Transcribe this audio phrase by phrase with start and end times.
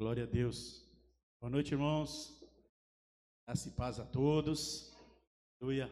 [0.00, 0.82] Glória a Deus.
[1.38, 2.42] Boa noite, irmãos.
[3.46, 4.90] Graça e paz a todos.
[5.60, 5.90] Aleluia.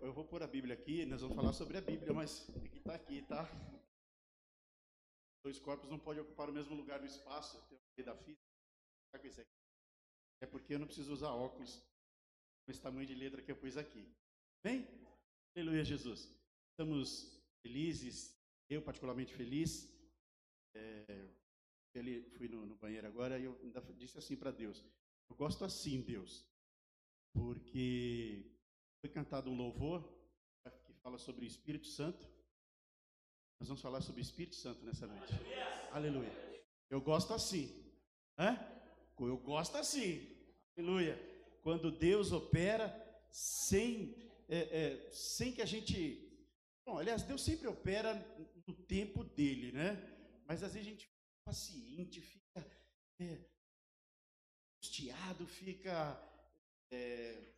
[0.00, 2.78] Eu vou pôr a Bíblia aqui, nós vamos falar sobre a Bíblia, mas tem que
[2.78, 3.48] estar aqui, tá?
[5.44, 7.64] Dois corpos não podem ocupar o mesmo lugar no espaço.
[7.94, 8.42] Tem da fita.
[9.12, 9.20] Tá.
[10.40, 11.80] É porque eu não preciso usar óculos
[12.64, 14.04] com esse tamanho de letra que eu pus aqui.
[14.64, 14.84] Bem?
[15.54, 16.28] Aleluia, Jesus.
[16.72, 18.36] Estamos felizes,
[18.68, 19.88] eu particularmente feliz.
[20.74, 21.45] É,
[21.98, 24.84] ele fui no, no, banheiro agora e eu ainda disse assim para Deus:
[25.28, 26.46] Eu gosto assim, Deus,
[27.32, 28.44] porque
[29.00, 30.02] foi cantado um louvor
[30.84, 32.26] que fala sobre o Espírito Santo.
[33.58, 35.32] Nós vamos falar sobre o Espírito Santo nessa noite.
[35.92, 36.32] Aleluia.
[36.90, 37.84] Eu gosto assim.
[38.38, 38.58] Hã?
[39.18, 40.28] Eu gosto assim.
[40.76, 41.18] Aleluia.
[41.62, 42.86] Quando Deus opera
[43.30, 44.14] sem,
[44.48, 46.22] é, é, sem que a gente.
[46.84, 48.14] Bom, aliás, Deus sempre opera
[48.66, 49.96] no tempo dele, né?
[50.46, 51.15] Mas às vezes a gente
[51.46, 52.60] paciente, fica
[53.20, 53.38] é,
[54.74, 56.20] angustiado, fica.
[56.90, 57.54] É,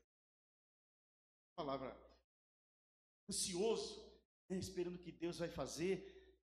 [1.57, 1.97] palavra
[3.29, 4.01] ansioso,
[4.49, 5.95] né, esperando que Deus vai fazer,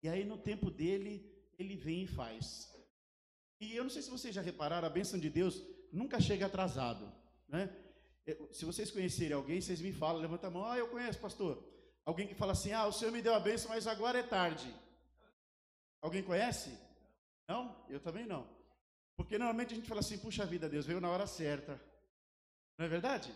[0.02, 1.14] e aí no tempo dele,
[1.60, 2.74] ele vem e faz.
[3.60, 5.62] E eu não sei se vocês já repararam, a bênção de Deus
[5.92, 7.12] nunca chega atrasado,
[7.48, 7.70] né?
[8.52, 11.62] Se vocês conhecerem alguém, vocês me falam, levanta a mão, ah, eu conheço, pastor.
[12.06, 14.74] Alguém que fala assim, ah, o Senhor me deu a bênção, mas agora é tarde.
[16.02, 16.70] Alguém conhece?
[17.52, 17.62] Não?
[17.90, 18.44] Eu também não.
[19.18, 21.74] Porque normalmente a gente fala assim, puxa vida, Deus veio na hora certa.
[22.78, 23.30] Não é verdade?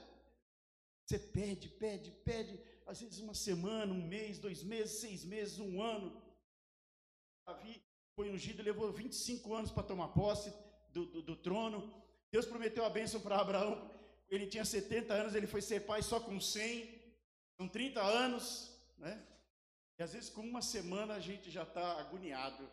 [1.04, 2.54] Você pede, pede, pede,
[2.86, 6.10] às vezes uma semana, um mês, dois meses, seis meses, um ano.
[7.46, 7.74] Davi
[8.16, 10.50] foi ungido e levou 25 anos para tomar posse
[10.94, 11.80] do, do, do, trono.
[12.32, 13.92] Deus prometeu a bênção para Abraão.
[14.30, 16.90] Ele tinha 70 anos, ele foi ser pai só com 100.
[17.58, 19.22] São 30 anos, né?
[20.00, 22.64] E às vezes com uma semana a gente já está agoniado.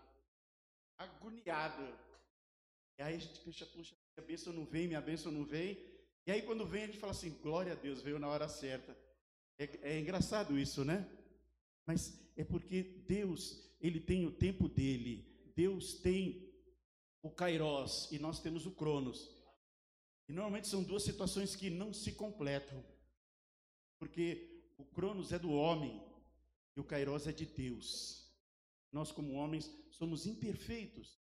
[1.02, 1.82] Agoniado.
[2.98, 5.78] E aí a gente pensa, puxa, minha bênção não vem, minha bênção não vem.
[6.26, 8.96] E aí quando vem a gente fala assim, glória a Deus, veio na hora certa.
[9.58, 11.08] É, é engraçado isso, né?
[11.86, 15.26] Mas é porque Deus, Ele tem o tempo dele.
[15.54, 16.52] Deus tem
[17.20, 19.28] o Kairos e nós temos o Cronos.
[20.28, 22.82] E normalmente são duas situações que não se completam.
[23.98, 26.00] Porque o Cronos é do homem
[26.76, 28.21] e o Kairos é de Deus.
[28.92, 31.18] Nós, como homens, somos imperfeitos.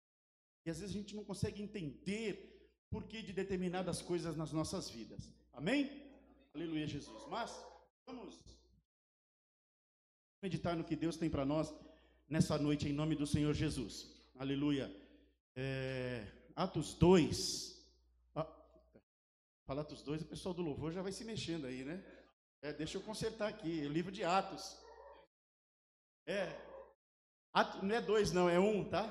[0.66, 5.30] E às vezes a gente não consegue entender porquê de determinadas coisas nas nossas vidas.
[5.52, 6.04] Amém?
[6.54, 7.28] Aleluia, Jesus.
[7.28, 7.52] Mas
[8.06, 8.40] vamos
[10.42, 11.74] meditar no que Deus tem para nós
[12.30, 14.12] nessa noite, em nome do Senhor Jesus.
[14.38, 14.96] Aleluia.
[15.56, 16.26] É,
[16.56, 17.84] Atos 2.
[18.36, 18.48] Ah,
[19.66, 22.04] fala Atos 2, o pessoal do louvor já vai se mexendo aí, né?
[22.62, 24.78] É, deixa eu consertar aqui, o livro de Atos.
[26.26, 26.46] É,
[27.82, 29.04] Não é 2, não, é 1, um, tá?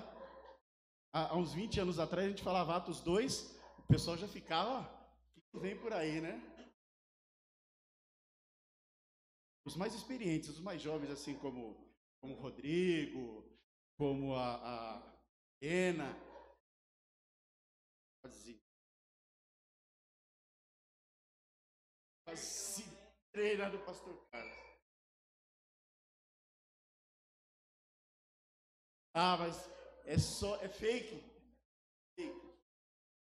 [1.15, 4.85] Há, uns 20 anos atrás a gente falava Atos 2, o pessoal já ficava,
[5.51, 6.39] que vem por aí, né?
[9.65, 11.91] Os mais experientes, os mais jovens, assim como,
[12.21, 13.51] como o Rodrigo,
[13.97, 15.17] como a, a
[15.63, 16.15] Ena,
[18.21, 18.61] quase,
[22.27, 22.85] quase
[23.71, 24.74] do pastor Carlos.
[29.15, 29.71] Ah, mas
[30.05, 31.23] é só, é fake.
[32.19, 32.41] fake.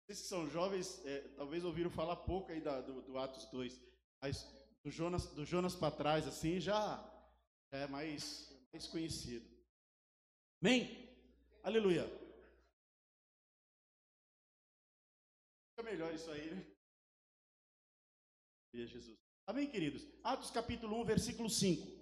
[0.06, 3.82] Vocês que são jovens, é, talvez ouviram falar pouco aí da, do, do, Atos 2,
[4.22, 4.46] mas
[4.84, 6.98] do Jonas, do Jonas para trás, assim, já,
[7.72, 9.48] já é mais, mais conhecido.
[10.62, 11.10] Amém?
[11.64, 12.06] Aleluia.
[15.70, 16.66] Fica melhor isso aí, né?
[18.74, 19.18] Jesus.
[19.46, 20.06] Amém, queridos?
[20.24, 21.97] Atos capítulo 1, versículo 5.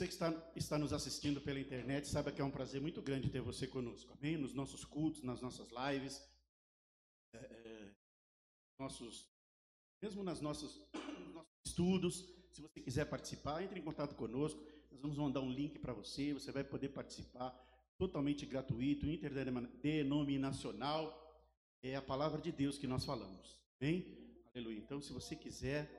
[0.00, 3.28] Você que está, está nos assistindo pela internet, saiba que é um prazer muito grande
[3.28, 4.38] ter você conosco, amém?
[4.38, 6.26] Nos nossos cultos, nas nossas lives,
[7.34, 7.90] é, é,
[8.78, 9.28] nossos,
[10.00, 10.80] mesmo nas nossas,
[11.18, 12.24] nos nossos estudos.
[12.50, 14.58] Se você quiser participar, entre em contato conosco.
[14.90, 16.32] Nós vamos mandar um link para você.
[16.32, 17.50] Você vai poder participar
[17.98, 21.44] totalmente gratuito, interdenominacional.
[21.82, 24.06] É a palavra de Deus que nós falamos, amém?
[24.54, 24.78] Aleluia.
[24.78, 25.90] Então, se você quiser,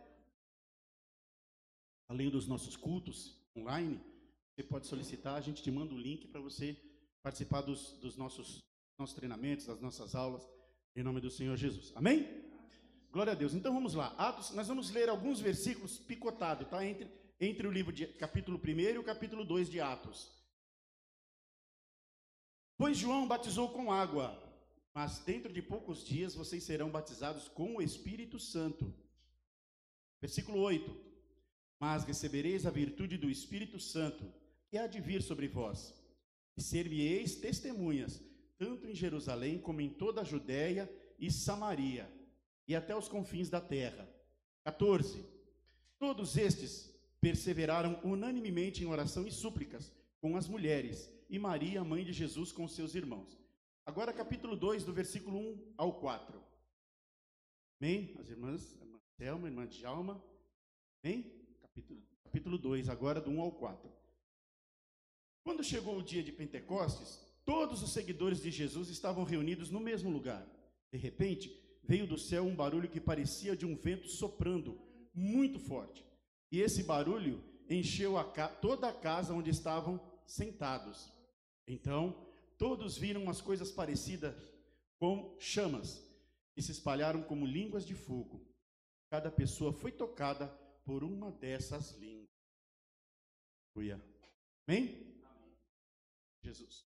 [2.09, 3.99] além dos nossos cultos, online,
[4.55, 6.77] você pode solicitar, a gente te manda o link para você
[7.23, 8.63] participar dos, dos nossos,
[8.97, 10.47] nossos treinamentos, das nossas aulas,
[10.95, 11.91] em nome do Senhor Jesus.
[11.95, 12.27] Amém?
[13.11, 13.53] Glória a Deus.
[13.53, 14.07] Então vamos lá.
[14.17, 16.85] Atos, nós vamos ler alguns versículos picotados, tá?
[16.85, 17.09] Entre,
[17.39, 20.31] entre o livro de capítulo 1 e o capítulo 2 de Atos.
[22.77, 24.41] Pois João batizou com água,
[24.93, 28.93] mas dentro de poucos dias vocês serão batizados com o Espírito Santo.
[30.19, 31.10] Versículo 8
[31.81, 34.31] mas recebereis a virtude do Espírito Santo,
[34.69, 35.91] que há de vir sobre vós,
[36.55, 38.21] e ser-me-eis testemunhas,
[38.59, 40.87] tanto em Jerusalém como em toda a Judéia
[41.17, 42.07] e Samaria,
[42.67, 44.07] e até os confins da terra.
[44.63, 45.25] 14.
[45.97, 49.91] Todos estes perseveraram unanimemente em oração e súplicas
[50.21, 53.35] com as mulheres, e Maria, mãe de Jesus, com seus irmãos.
[53.87, 56.39] Agora, capítulo 2, do versículo 1 ao 4.
[57.81, 58.15] Amém?
[58.19, 60.23] As irmãs, a irmã Thelma, a irmã Djalma.
[61.03, 61.40] Amém?
[61.73, 63.89] Capítulo, capítulo 2, agora do 1 ao 4.
[65.41, 70.09] Quando chegou o dia de Pentecostes, todos os seguidores de Jesus estavam reunidos no mesmo
[70.09, 70.45] lugar.
[70.91, 71.49] De repente,
[71.81, 74.77] veio do céu um barulho que parecia de um vento soprando,
[75.13, 76.05] muito forte.
[76.51, 81.09] E esse barulho encheu a toda a casa onde estavam sentados.
[81.65, 82.27] Então,
[82.57, 84.35] todos viram umas coisas parecidas
[84.99, 86.05] com chamas,
[86.53, 88.45] que se espalharam como línguas de fogo.
[89.09, 92.29] Cada pessoa foi tocada por uma dessas línguas.
[93.75, 94.01] Aleluia.
[94.67, 95.11] Amém?
[96.41, 96.85] Jesus.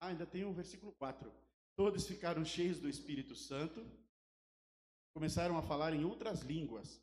[0.00, 1.32] Ah, ainda tem o versículo 4.
[1.76, 3.86] Todos ficaram cheios do Espírito Santo,
[5.14, 7.00] começaram a falar em outras línguas,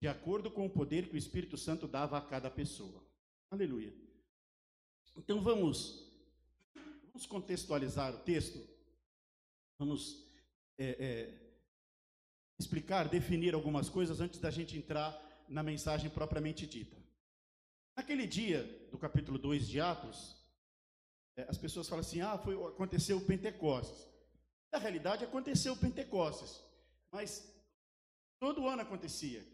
[0.00, 3.02] de acordo com o poder que o Espírito Santo dava a cada pessoa.
[3.50, 3.94] Aleluia.
[5.16, 6.12] Então vamos,
[7.04, 8.58] vamos contextualizar o texto,
[9.78, 10.26] vamos
[10.76, 11.34] é, é,
[12.58, 15.16] explicar, definir algumas coisas antes da gente entrar
[15.48, 16.96] na mensagem propriamente dita.
[17.96, 20.36] Naquele dia do capítulo 2 de Atos,
[21.36, 24.06] é, as pessoas falam assim: ah, foi, aconteceu o Pentecostes.
[24.70, 26.60] Na realidade, aconteceu o Pentecostes,
[27.10, 27.48] mas
[28.38, 29.46] todo ano acontecia.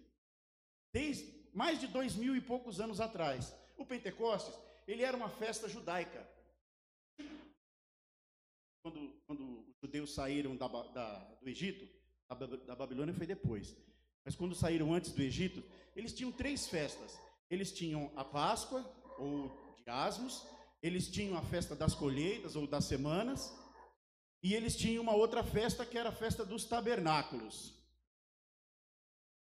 [0.93, 3.55] Desde mais de dois mil e poucos anos atrás.
[3.77, 4.55] O Pentecostes,
[4.87, 6.27] ele era uma festa judaica.
[8.85, 11.89] Quando, quando os judeus saíram da, da, do Egito,
[12.67, 13.75] da Babilônia foi depois.
[14.23, 15.65] Mas quando saíram antes do Egito,
[15.97, 17.19] eles tinham três festas.
[17.49, 18.85] Eles tinham a Páscoa,
[19.19, 19.49] ou
[19.79, 20.47] de Asmos,
[20.83, 23.51] eles tinham a festa das colheitas, ou das semanas,
[24.43, 27.73] e eles tinham uma outra festa que era a festa dos tabernáculos.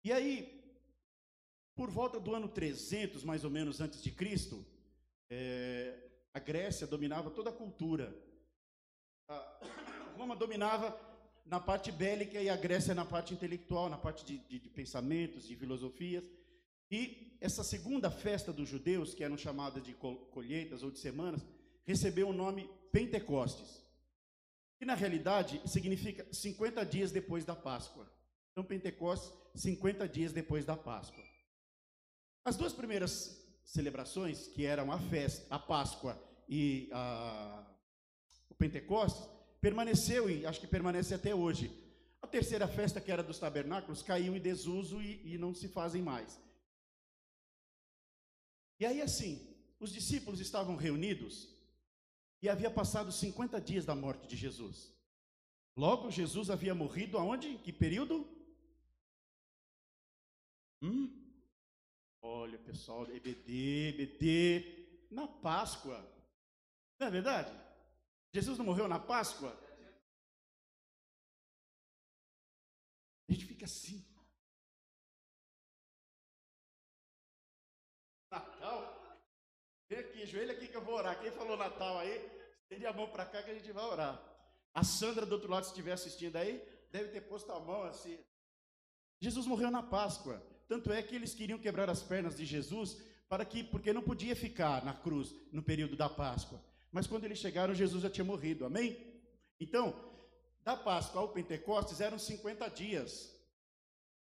[0.02, 0.58] E aí,
[1.74, 4.64] por volta do ano 300, mais ou menos antes de Cristo,
[5.28, 5.94] é,
[6.32, 8.26] a Grécia dominava toda a cultura.
[9.28, 9.60] A
[10.16, 10.98] Roma dominava
[11.44, 15.46] na parte bélica e a Grécia na parte intelectual, na parte de, de, de pensamentos,
[15.46, 16.24] de filosofias.
[16.90, 21.44] E essa segunda festa dos judeus, que eram chamadas de colheitas ou de semanas,
[21.84, 23.84] recebeu o nome Pentecostes.
[24.78, 28.10] Que na realidade significa 50 dias depois da Páscoa.
[28.52, 31.24] Então, Pentecostes, 50 dias depois da Páscoa.
[32.44, 37.66] As duas primeiras celebrações, que eram a festa, a Páscoa e a,
[38.58, 39.28] Pentecostes,
[39.60, 41.70] permaneceu e acho que permanece até hoje.
[42.20, 46.02] A terceira festa, que era dos tabernáculos, caiu em desuso e, e não se fazem
[46.02, 46.38] mais.
[48.80, 49.40] E aí, assim,
[49.78, 51.48] os discípulos estavam reunidos
[52.42, 54.92] e havia passado 50 dias da morte de Jesus.
[55.76, 57.56] Logo, Jesus havia morrido aonde?
[57.58, 58.26] Que período?
[60.82, 61.08] Hum?
[62.20, 66.04] Olha, pessoal, EBD, EBD, na Páscoa.
[66.98, 67.67] Não é verdade?
[68.32, 69.56] Jesus não morreu na Páscoa?
[73.28, 74.04] A gente fica assim.
[78.30, 78.98] Natal?
[79.88, 81.18] Vem aqui, joelho aqui que eu vou orar.
[81.20, 82.30] Quem falou Natal aí,
[82.62, 84.22] estende a mão para cá que a gente vai orar.
[84.74, 88.18] A Sandra do outro lado, se estiver assistindo aí, deve ter posto a mão assim.
[89.20, 90.42] Jesus morreu na Páscoa.
[90.68, 94.36] Tanto é que eles queriam quebrar as pernas de Jesus para que, porque não podia
[94.36, 96.62] ficar na cruz no período da Páscoa.
[96.90, 99.22] Mas quando eles chegaram, Jesus já tinha morrido, amém?
[99.60, 99.94] Então,
[100.62, 103.34] da Páscoa ao Pentecostes eram 50 dias.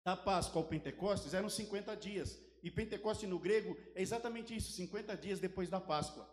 [0.03, 2.39] Da Páscoa ao Pentecostes eram 50 dias.
[2.61, 6.27] E Pentecoste no grego é exatamente isso, 50 dias depois da Páscoa.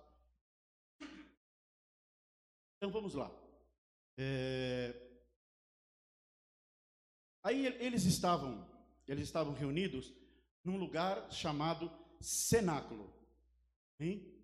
[2.76, 3.30] Então vamos lá.
[4.18, 4.94] É...
[7.42, 8.68] Aí eles estavam,
[9.06, 10.12] eles estavam reunidos
[10.64, 13.14] num lugar chamado cenáculo.
[14.00, 14.35] Hein?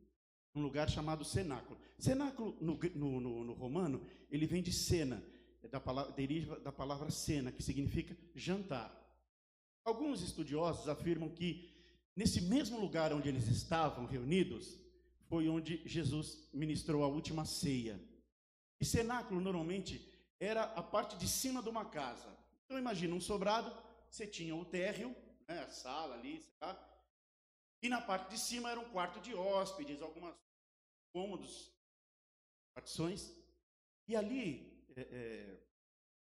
[0.55, 1.79] Um lugar chamado cenáculo.
[1.99, 5.23] Cenáculo no, no, no, no romano, ele vem de cena,
[5.63, 8.99] é da palavra, deriva da palavra cena, que significa jantar.
[9.85, 11.73] Alguns estudiosos afirmam que
[12.15, 14.79] nesse mesmo lugar onde eles estavam reunidos,
[15.29, 17.99] foi onde Jesus ministrou a última ceia.
[18.81, 20.07] E cenáculo normalmente
[20.39, 22.29] era a parte de cima de uma casa.
[22.65, 23.73] Então imagina um sobrado,
[24.11, 25.15] você tinha o térreo,
[25.49, 26.75] né, a sala ali, lá,
[27.83, 30.35] e na parte de cima era um quarto de hóspedes, algumas
[31.12, 31.73] cômodos,
[32.73, 33.35] partições.
[34.07, 35.62] E ali é, é,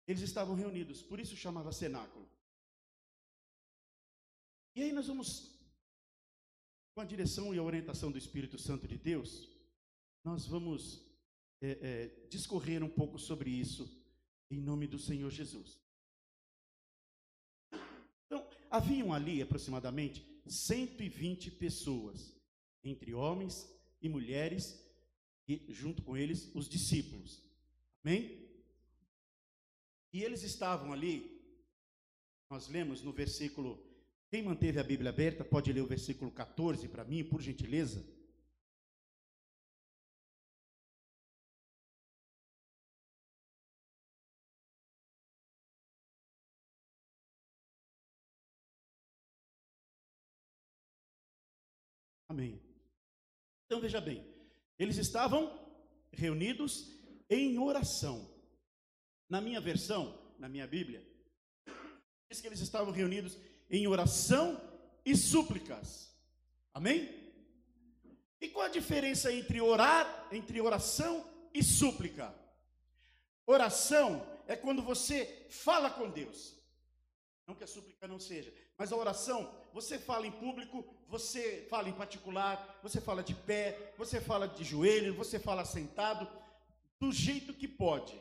[0.05, 2.29] eles estavam reunidos, por isso chamava cenáculo.
[4.75, 5.57] E aí nós vamos,
[6.93, 9.49] com a direção e a orientação do Espírito Santo de Deus,
[10.25, 11.05] nós vamos
[11.61, 13.89] é, é, discorrer um pouco sobre isso,
[14.51, 15.79] em nome do Senhor Jesus.
[18.25, 22.35] Então, haviam ali aproximadamente 120 pessoas,
[22.83, 23.69] entre homens
[24.01, 24.83] e mulheres,
[25.47, 27.43] e junto com eles os discípulos.
[28.03, 28.45] Amém?
[30.13, 31.41] E eles estavam ali,
[32.49, 33.83] nós lemos no versículo,
[34.29, 38.05] quem manteve a Bíblia aberta pode ler o versículo 14 para mim, por gentileza.
[52.35, 52.61] Amém.
[53.65, 54.27] Então veja bem,
[54.77, 55.57] eles estavam
[56.11, 56.91] reunidos
[57.29, 58.29] em oração.
[59.29, 61.01] Na minha versão, na minha Bíblia,
[62.29, 63.37] diz que eles estavam reunidos
[63.69, 64.61] em oração
[65.05, 66.13] e súplicas.
[66.73, 67.09] Amém?
[68.41, 72.35] E qual a diferença entre orar, entre oração e súplica?
[73.45, 76.53] Oração é quando você fala com Deus.
[77.47, 81.89] Não que a súplica não seja, mas a oração, você fala em público, você fala
[81.89, 86.25] em particular, você fala de pé, você fala de joelho, você fala sentado,
[86.97, 88.17] do jeito que pode.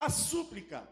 [0.00, 0.82] A súplica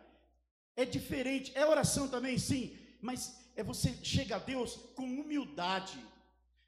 [0.77, 5.99] é diferente, é oração também, sim, mas é você chega a Deus com humildade.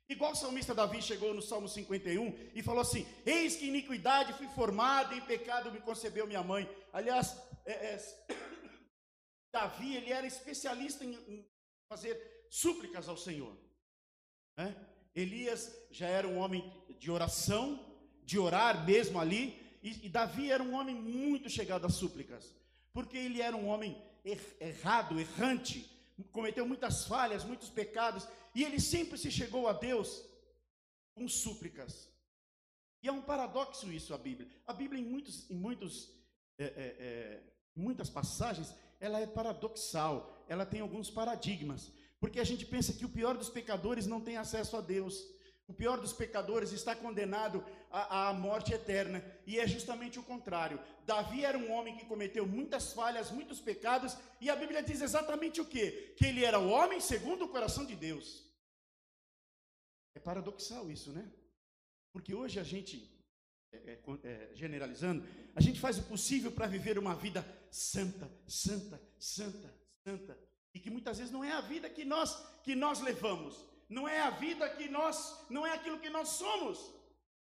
[0.08, 4.48] Igual o salmista Davi chegou no Salmo 51 e falou assim: Eis que iniquidade fui
[4.48, 6.68] formado, em pecado me concebeu minha mãe.
[6.92, 8.18] Aliás, é, é,
[9.54, 11.48] Davi ele era especialista em, em
[11.88, 13.56] fazer súplicas ao Senhor.
[14.56, 14.76] Né?
[15.14, 17.82] Elias já era um homem de oração,
[18.24, 22.54] de orar mesmo ali, e, e Davi era um homem muito chegado às súplicas,
[22.92, 25.90] porque ele era um homem er, errado, errante,
[26.32, 30.22] cometeu muitas falhas, muitos pecados, e ele sempre se chegou a Deus
[31.14, 32.10] com súplicas.
[33.02, 34.48] E é um paradoxo isso a Bíblia.
[34.66, 36.10] A Bíblia em muitos, em muitos,
[36.58, 37.42] é, é, é,
[37.74, 41.90] muitas passagens, ela é paradoxal, ela tem alguns paradigmas,
[42.20, 45.26] porque a gente pensa que o pior dos pecadores não tem acesso a Deus.
[45.66, 49.24] O pior dos pecadores está condenado à, morte eterna.
[49.46, 50.78] E é justamente o contrário.
[51.06, 55.60] Davi era um homem que cometeu muitas falhas, muitos pecados, e a Bíblia diz exatamente
[55.60, 56.12] o quê?
[56.16, 58.44] Que ele era o homem segundo o coração de Deus.
[60.14, 61.24] É paradoxal isso, né?
[62.12, 63.08] Porque hoje a gente,
[63.72, 65.24] é, é, é, generalizando,
[65.54, 69.72] a gente faz o possível para viver uma vida santa, santa, santa,
[70.04, 72.30] santa, e que muitas vezes não é a vida que nós
[72.62, 75.16] que nós levamos, não é a vida que nós,
[75.48, 76.78] não é aquilo que nós somos.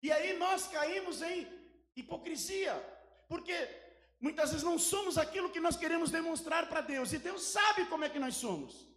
[0.04, 1.48] E aí nós caímos em
[1.96, 2.76] hipocrisia,
[3.28, 3.56] porque
[4.20, 8.04] muitas vezes não somos aquilo que nós queremos demonstrar para Deus, e Deus sabe como
[8.04, 8.88] é que nós somos.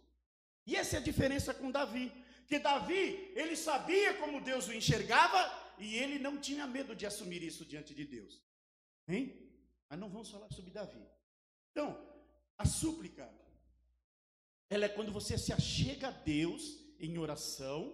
[0.67, 2.11] E essa é a diferença com Davi,
[2.47, 5.39] que Davi, ele sabia como Deus o enxergava
[5.79, 8.43] e ele não tinha medo de assumir isso diante de Deus.
[9.07, 9.49] Hein?
[9.89, 11.03] Mas não vamos falar sobre Davi.
[11.71, 11.87] Então,
[12.57, 13.27] a súplica,
[14.71, 17.93] ela é quando você se achega a Deus em oração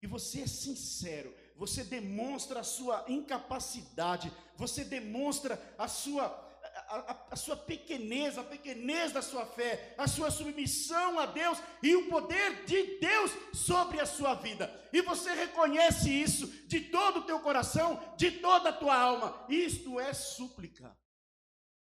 [0.00, 6.46] e você é sincero, você demonstra a sua incapacidade, você demonstra a sua
[6.88, 11.58] a, a, a, sua pequenez, a pequenez da sua fé, a sua submissão a Deus
[11.82, 14.72] e o poder de Deus sobre a sua vida.
[14.92, 19.44] E você reconhece isso de todo o teu coração, de toda a tua alma.
[19.48, 20.96] Isto é súplica.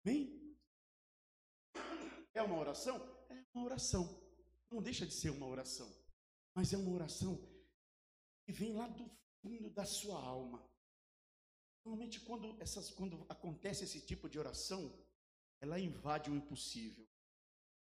[0.04, 0.56] Amém?
[2.32, 3.17] É uma oração?
[3.58, 4.22] Uma oração.
[4.70, 5.92] Não deixa de ser uma oração.
[6.54, 7.36] Mas é uma oração
[8.46, 9.10] que vem lá do
[9.42, 10.64] fundo da sua alma.
[11.84, 14.96] Normalmente, quando, essas, quando acontece esse tipo de oração,
[15.60, 17.04] ela invade o impossível.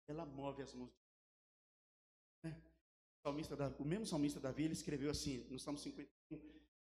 [0.06, 0.90] Ela move as mãos.
[2.44, 2.48] É.
[2.48, 6.38] O, salmista, o mesmo salmista Davi, ele escreveu assim, no Salmo 51,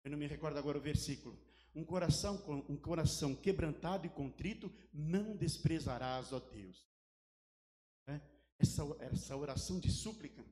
[0.04, 1.36] eu não me recordo agora o versículo.
[1.74, 2.36] Um coração,
[2.70, 6.88] um coração quebrantado e contrito, não desprezarás, ó Deus.
[8.06, 8.37] É.
[8.60, 10.44] Essa, essa oração de súplica,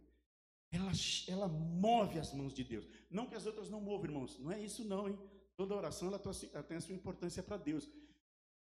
[0.72, 0.92] ela,
[1.28, 2.88] ela move as mãos de Deus.
[3.10, 4.38] Não que as outras não movam, irmãos.
[4.40, 5.20] Não é isso não, hein?
[5.56, 7.90] Toda oração ela, tem a sua importância para Deus.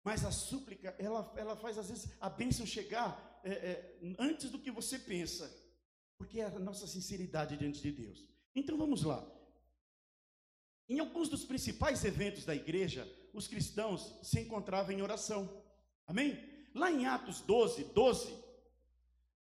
[0.04, 4.60] Mas a súplica, ela, ela faz às vezes a bênção chegar é, é, antes do
[4.60, 5.50] que você pensa.
[6.18, 8.26] Porque é a nossa sinceridade diante de Deus.
[8.54, 9.26] Então vamos lá.
[10.90, 15.50] Em alguns dos principais eventos da igreja, os cristãos se encontravam em oração.
[16.06, 16.38] Amém?
[16.76, 18.43] Lá em Atos 12, 12,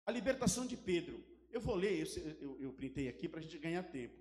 [0.06, 1.22] a libertação de Pedro.
[1.50, 4.14] Eu vou ler, eu, eu, eu printei aqui para a gente ganhar tempo.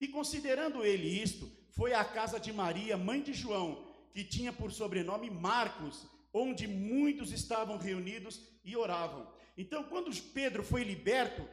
[0.00, 4.72] E considerando ele isto, foi à casa de Maria, mãe de João, que tinha por
[4.72, 9.30] sobrenome Marcos, onde muitos estavam reunidos e oravam.
[9.56, 11.46] Então, quando Pedro foi liberto,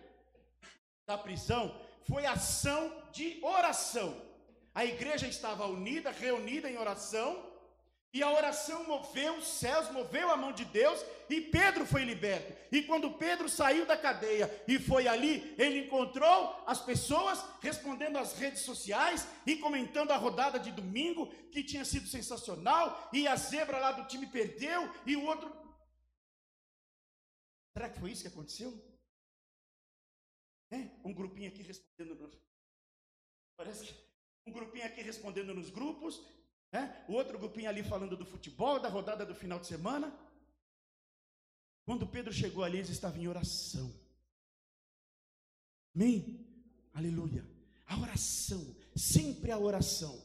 [1.06, 4.16] da prisão foi ação de oração.
[4.74, 7.49] A igreja estava unida, reunida em oração,
[8.12, 11.00] e a oração moveu os céus, moveu a mão de Deus,
[11.30, 12.54] e Pedro foi liberto.
[12.72, 18.34] E quando Pedro saiu da cadeia e foi ali, ele encontrou as pessoas respondendo às
[18.34, 23.78] redes sociais e comentando a rodada de domingo, que tinha sido sensacional, e a zebra
[23.78, 25.52] lá do time perdeu, e o outro.
[27.74, 28.74] Será que foi isso que aconteceu?
[30.72, 32.32] É, um grupinho aqui respondendo.
[33.56, 34.10] Parece que
[34.48, 36.24] um grupinho aqui respondendo nos grupos,
[36.72, 37.04] né?
[37.08, 40.14] o outro grupinho ali falando do futebol, da rodada do final de semana.
[41.86, 43.92] Quando Pedro chegou ali, eles estavam em oração.
[45.96, 46.46] Amém?
[46.94, 47.46] Aleluia.
[47.88, 50.22] A oração, sempre a oração.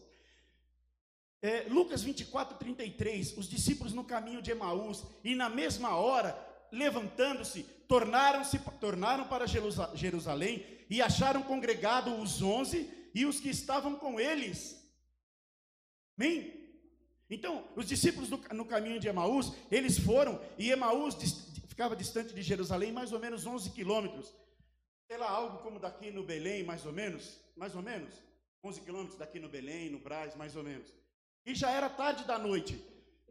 [1.40, 6.36] É, Lucas 24, 33, os discípulos no caminho de Emaús, e na mesma hora,
[6.70, 14.18] levantando-se, tornaram-se, tornaram para Jerusalém e acharam congregado os onze e os que estavam com
[14.18, 14.83] eles.
[16.18, 16.64] Amém?
[17.28, 21.14] Então, os discípulos no, no caminho de Emaús, eles foram, e Emaús
[21.66, 24.32] ficava distante de Jerusalém mais ou menos 11 quilômetros.
[25.06, 28.14] Sei lá, algo como daqui no Belém, mais ou menos, mais ou menos,
[28.62, 30.92] 11 quilômetros daqui no Belém, no Braz, mais ou menos.
[31.44, 32.80] E já era tarde da noite.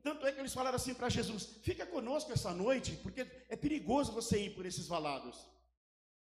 [0.04, 4.12] Tanto é que eles falaram assim para Jesus: fica conosco essa noite, porque é perigoso
[4.12, 5.48] você ir por esses valados.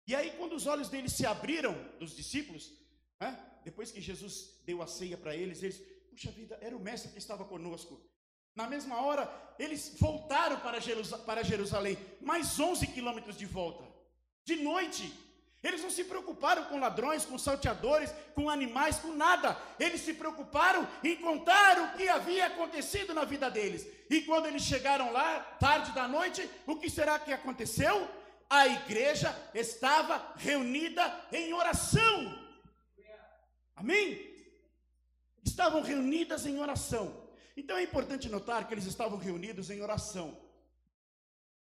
[0.05, 2.71] E aí, quando os olhos deles se abriram, dos discípulos,
[3.19, 3.39] né?
[3.63, 5.81] Depois que Jesus deu a ceia para eles, eles,
[6.21, 7.99] puxa vida, era o mestre que estava conosco.
[8.55, 10.79] Na mesma hora, eles voltaram para,
[11.25, 13.83] para Jerusalém, mais 11 quilômetros de volta,
[14.45, 15.11] de noite.
[15.63, 19.57] Eles não se preocuparam com ladrões, com salteadores, com animais, com nada.
[19.79, 23.87] Eles se preocuparam em contar o que havia acontecido na vida deles.
[24.09, 28.07] E quando eles chegaram lá, tarde da noite, o que será que aconteceu?
[28.49, 32.37] A igreja estava reunida em oração.
[33.75, 34.30] Amém?
[35.43, 37.29] Estavam reunidas em oração.
[37.55, 40.37] Então é importante notar que eles estavam reunidos em oração.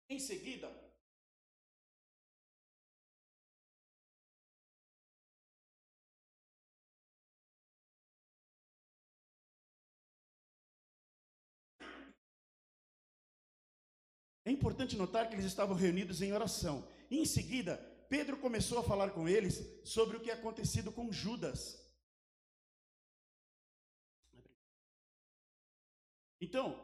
[0.08, 0.68] Em seguida,
[14.48, 16.88] É importante notar que eles estavam reunidos em oração.
[17.10, 17.76] E em seguida,
[18.08, 21.78] Pedro começou a falar com eles sobre o que tinha acontecido com Judas.
[26.40, 26.78] Então,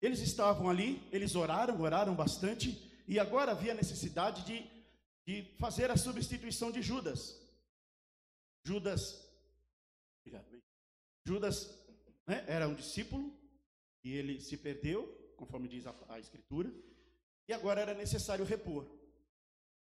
[0.00, 4.66] eles estavam ali, eles oraram, oraram bastante, e agora havia necessidade de,
[5.26, 7.40] de fazer a substituição de Judas.
[8.64, 9.26] Judas,
[11.24, 11.70] Judas
[12.26, 13.32] né, era um discípulo,
[14.04, 16.72] e ele se perdeu, conforme diz a, a Escritura,
[17.48, 18.86] e agora era necessário repor.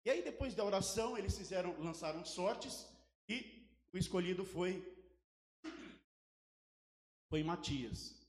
[0.03, 2.87] E aí, depois da oração, eles fizeram, lançaram sortes,
[3.27, 4.83] e o escolhido foi,
[7.29, 8.24] foi Matias.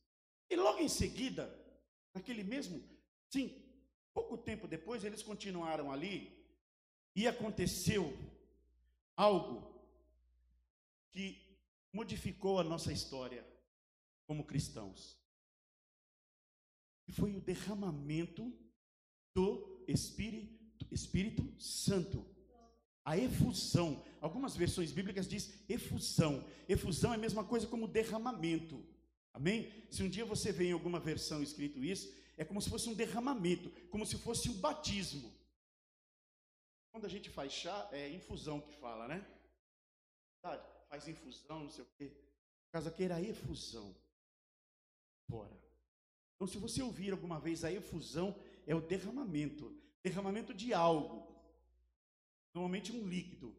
[0.49, 1.53] E logo em seguida,
[2.15, 2.83] naquele mesmo,
[3.29, 3.63] sim,
[4.15, 6.33] pouco tempo depois, eles continuaram ali
[7.15, 8.17] e aconteceu
[9.17, 9.75] algo
[11.11, 11.41] que
[11.93, 13.45] modificou a nossa história
[14.27, 15.17] como cristãos.
[17.09, 18.53] E foi o derramamento
[19.35, 22.27] do Espírito, Espírito Santo.
[23.05, 24.05] A efusão.
[24.21, 26.45] Algumas versões bíblicas diz efusão.
[26.69, 28.85] Efusão é a mesma coisa como derramamento.
[29.37, 29.71] Amém?
[29.91, 32.07] Se um dia você vê em alguma versão escrito isso,
[32.39, 35.31] é como se fosse um derramamento, como se fosse um batismo.
[36.91, 39.19] Quando a gente faz chá, é infusão que fala, né?
[40.89, 42.11] Faz infusão, não sei o quê.
[42.73, 43.95] Caso aqui era efusão.
[45.29, 45.55] Fora.
[46.35, 48.35] Então, se você ouvir alguma vez a efusão,
[48.67, 51.27] é o derramamento derramamento de algo.
[52.55, 53.57] Normalmente um líquido.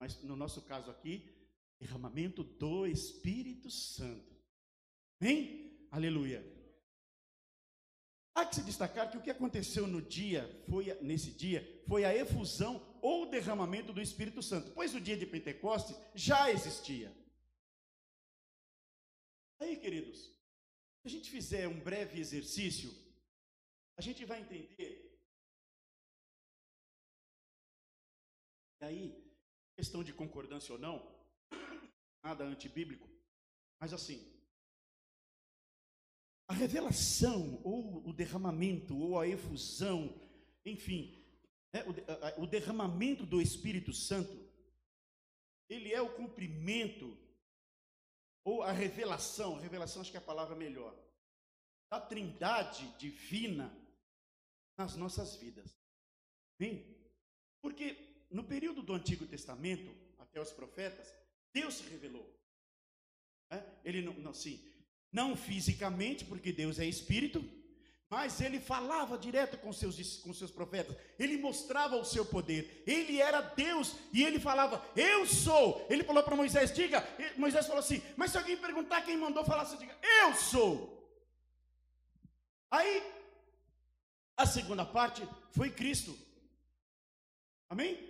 [0.00, 1.30] Mas no nosso caso aqui,
[1.78, 4.37] derramamento do Espírito Santo.
[5.20, 5.86] Amém?
[5.90, 6.44] Aleluia.
[8.34, 12.14] Há que se destacar que o que aconteceu no dia, foi nesse dia, foi a
[12.14, 17.12] efusão ou derramamento do Espírito Santo, pois o dia de Pentecostes já existia.
[19.58, 20.18] Aí, queridos,
[21.00, 22.94] se a gente fizer um breve exercício,
[23.96, 25.20] a gente vai entender.
[28.80, 29.34] E aí,
[29.74, 30.96] questão de concordância ou não,
[32.22, 33.08] nada antibíblico,
[33.80, 34.37] mas assim,
[36.48, 40.18] a revelação, ou o derramamento, ou a efusão,
[40.64, 41.22] enfim,
[41.74, 41.84] é,
[42.38, 44.48] o, o derramamento do Espírito Santo,
[45.68, 47.16] ele é o cumprimento,
[48.42, 50.98] ou a revelação, revelação acho que é a palavra melhor,
[51.90, 53.70] da trindade divina
[54.78, 55.78] nas nossas vidas.
[56.58, 56.96] Bem,
[57.60, 61.14] porque no período do Antigo Testamento, até os profetas,
[61.52, 62.34] Deus se revelou.
[63.50, 63.62] É?
[63.84, 64.62] Ele não, não, sim,
[65.12, 67.44] não fisicamente, porque Deus é espírito,
[68.10, 73.20] mas ele falava direto com seus, com seus profetas, ele mostrava o seu poder, ele
[73.20, 75.86] era Deus e ele falava, Eu sou.
[75.90, 79.66] Ele falou para Moisés: Diga, Moisés falou assim, mas se alguém perguntar quem mandou falar,
[79.66, 80.96] você diga, Eu sou.
[82.70, 83.02] Aí,
[84.36, 86.16] a segunda parte foi Cristo,
[87.68, 88.08] amém?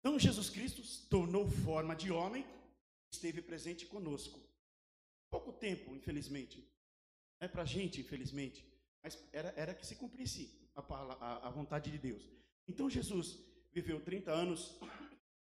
[0.00, 2.44] Então Jesus Cristo tornou forma de homem,
[3.10, 4.38] esteve presente conosco.
[5.34, 6.56] Pouco tempo, infelizmente,
[7.40, 8.60] é para a gente, infelizmente
[9.04, 12.26] mas era, era que se cumprisse a, a, a vontade de Deus.
[12.66, 13.38] Então Jesus
[13.70, 14.78] viveu 30 anos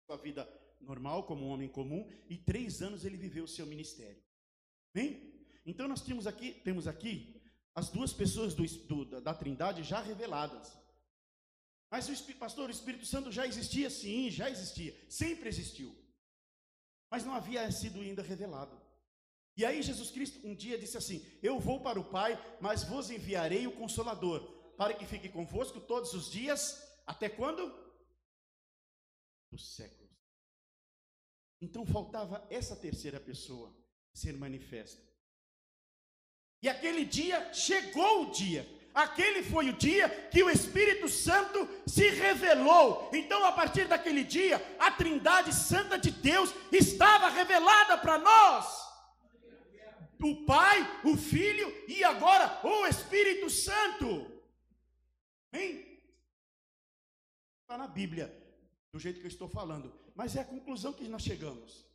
[0.05, 0.49] sua vida
[0.79, 4.23] normal, como um homem comum, e três anos ele viveu o seu ministério.
[4.93, 5.45] Bem?
[5.65, 7.35] Então nós temos aqui, temos aqui
[7.75, 10.79] as duas pessoas do, do, da Trindade já reveladas.
[11.91, 13.89] Mas o pastor, o Espírito Santo já existia?
[13.89, 14.95] Sim, já existia.
[15.09, 15.93] Sempre existiu.
[17.11, 18.79] Mas não havia sido ainda revelado.
[19.59, 23.09] E aí Jesus Cristo um dia disse assim: Eu vou para o Pai, mas vos
[23.09, 24.39] enviarei o Consolador,
[24.77, 27.61] para que fique convosco todos os dias, até quando?
[29.51, 30.17] Os séculos.
[31.59, 33.75] Então faltava essa terceira pessoa
[34.13, 35.03] ser manifesta.
[36.61, 38.65] E aquele dia chegou o dia.
[38.93, 43.09] Aquele foi o dia que o Espírito Santo se revelou.
[43.13, 48.88] Então, a partir daquele dia, a Trindade Santa de Deus estava revelada para nós
[50.21, 54.29] o Pai, o Filho e agora o Espírito Santo.
[55.53, 55.85] Hein?
[57.61, 58.35] Está na Bíblia,
[58.91, 61.85] do jeito que eu estou falando, mas é a conclusão que nós chegamos.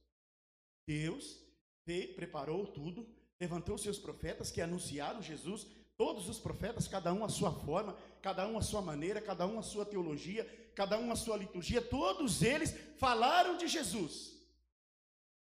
[0.86, 1.38] Deus
[1.84, 3.06] preparou tudo,
[3.38, 8.46] levantou seus profetas que anunciaram Jesus, todos os profetas, cada um a sua forma, cada
[8.48, 12.42] um a sua maneira, cada um a sua teologia, cada um a sua liturgia, todos
[12.42, 14.32] eles falaram de Jesus.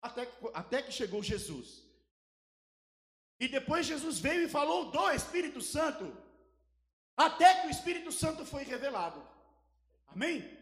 [0.03, 1.86] Até até que chegou Jesus.
[3.39, 6.17] E depois Jesus veio e falou do Espírito Santo,
[7.17, 9.23] até que o Espírito Santo foi revelado.
[10.07, 10.57] Amém?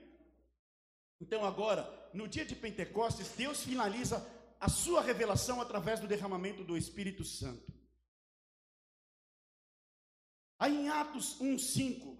[1.20, 1.82] Então agora,
[2.12, 4.26] no dia de Pentecostes, Deus finaliza
[4.60, 7.72] a sua revelação através do derramamento do Espírito Santo.
[10.58, 12.16] Aí em Atos 1:5,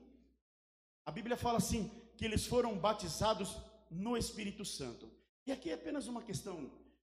[1.06, 3.56] a Bíblia fala assim que eles foram batizados
[3.90, 5.10] no Espírito Santo.
[5.46, 6.70] E aqui é apenas uma questão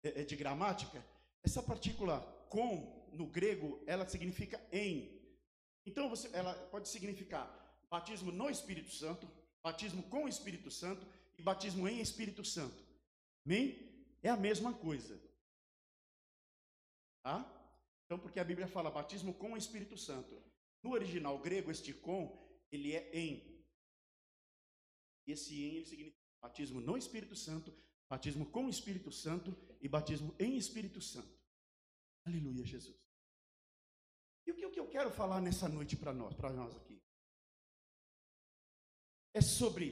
[0.04, 1.06] é, é, de gramática.
[1.44, 2.20] Essa partícula
[2.50, 5.18] com no grego, ela significa em.
[5.86, 7.46] Então, você, ela pode significar
[7.90, 9.28] batismo no Espírito Santo,
[9.64, 11.06] batismo com o Espírito Santo
[11.38, 12.84] e batismo em Espírito Santo.
[13.46, 13.88] Amém?
[14.22, 15.20] É a mesma coisa.
[17.24, 17.54] Tá?
[18.06, 20.42] Então, porque a Bíblia fala batismo com o Espírito Santo.
[20.84, 22.38] No original grego, este com,
[22.72, 23.58] ele é em.
[25.26, 27.74] Esse em ele significa batismo no Espírito Santo,
[28.10, 31.38] batismo com o Espírito Santo e batismo em Espírito Santo.
[32.26, 33.07] Aleluia, Jesus.
[34.48, 36.98] E o que eu quero falar nessa noite para nós, para nós aqui?
[39.34, 39.86] É sobre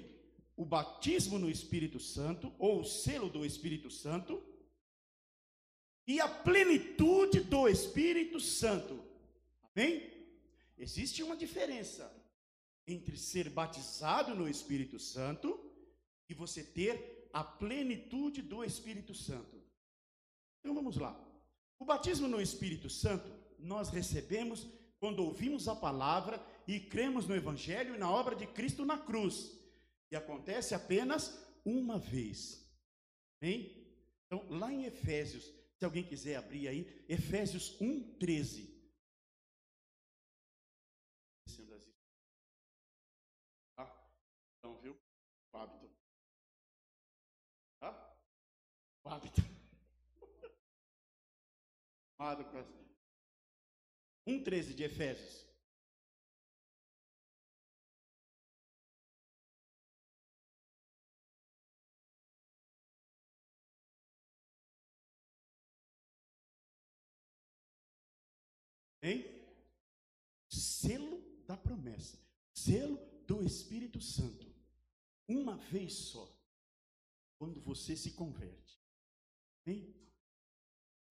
[0.55, 4.41] o batismo no Espírito Santo, ou o selo do Espírito Santo,
[6.07, 9.03] e a plenitude do Espírito Santo.
[9.75, 10.09] Amém?
[10.77, 12.09] Existe uma diferença
[12.87, 15.59] entre ser batizado no Espírito Santo
[16.29, 19.61] e você ter a plenitude do Espírito Santo.
[20.59, 21.13] Então vamos lá.
[21.77, 24.67] O batismo no Espírito Santo nós recebemos
[24.99, 29.51] quando ouvimos a palavra e cremos no Evangelho e na obra de Cristo na cruz.
[30.11, 32.63] E acontece apenas uma vez.
[33.41, 33.85] Hein?
[34.25, 38.73] Então, lá em Efésios, se alguém quiser abrir aí, Efésios 1, 13.
[43.75, 44.09] Tá?
[44.57, 44.97] Então, viu?
[45.51, 45.91] O hábito.
[47.79, 48.17] Tá?
[49.03, 49.41] O hábito.
[52.17, 52.84] Amado coração.
[54.27, 55.45] 1,13 de Efésios.
[69.05, 69.23] Hein?
[70.49, 72.17] Selo da promessa,
[72.55, 74.51] selo do Espírito Santo,
[75.27, 76.27] uma vez só,
[77.37, 78.81] quando você se converte.
[79.67, 79.95] Hein?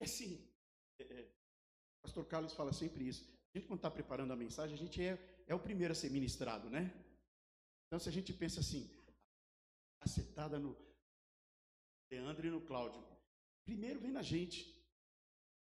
[0.00, 0.44] É assim,
[0.98, 1.33] é, é,
[2.04, 3.24] Pastor Carlos fala sempre isso.
[3.54, 6.10] A gente, quando está preparando a mensagem, a gente é, é o primeiro a ser
[6.10, 6.92] ministrado, né?
[7.86, 8.90] Então, se a gente pensa assim,
[10.00, 10.76] acertada no
[12.10, 13.02] Leandro e no Cláudio,
[13.64, 14.58] primeiro vem na gente.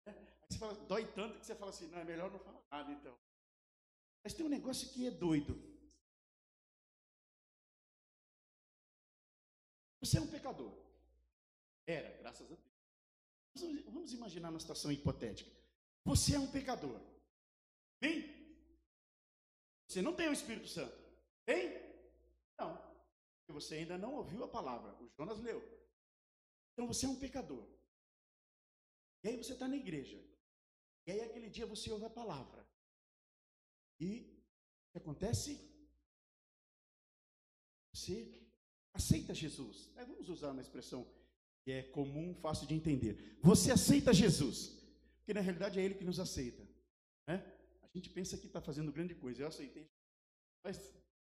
[0.06, 0.14] Né?
[0.16, 2.92] Aí você fala, dói tanto que você fala assim, não, é melhor não falar nada,
[2.92, 3.18] então.
[4.22, 5.60] Mas tem um negócio que é doido.
[10.00, 10.72] Você é um pecador.
[11.84, 13.84] Era, graças a Deus.
[13.86, 15.57] Vamos imaginar uma situação hipotética.
[16.08, 16.98] Você é um pecador.
[18.00, 18.24] Bem?
[19.86, 20.96] Você não tem o Espírito Santo.
[21.44, 21.68] Tem?
[22.58, 22.78] Não.
[23.36, 24.90] Porque você ainda não ouviu a palavra.
[25.02, 25.60] O Jonas leu.
[26.72, 27.62] Então você é um pecador.
[29.22, 30.18] E aí você está na igreja.
[31.06, 32.66] E aí aquele dia você ouve a palavra.
[34.00, 34.42] E
[34.88, 35.60] o que acontece?
[37.92, 38.48] Você
[38.94, 39.90] aceita Jesus.
[39.94, 41.06] Vamos usar uma expressão
[41.64, 43.38] que é comum, fácil de entender.
[43.42, 44.77] Você aceita Jesus.
[45.28, 46.66] Porque na realidade é Ele que nos aceita.
[47.26, 47.44] Né?
[47.82, 49.42] A gente pensa que está fazendo grande coisa.
[49.42, 49.86] Eu aceitei.
[50.64, 50.80] Mas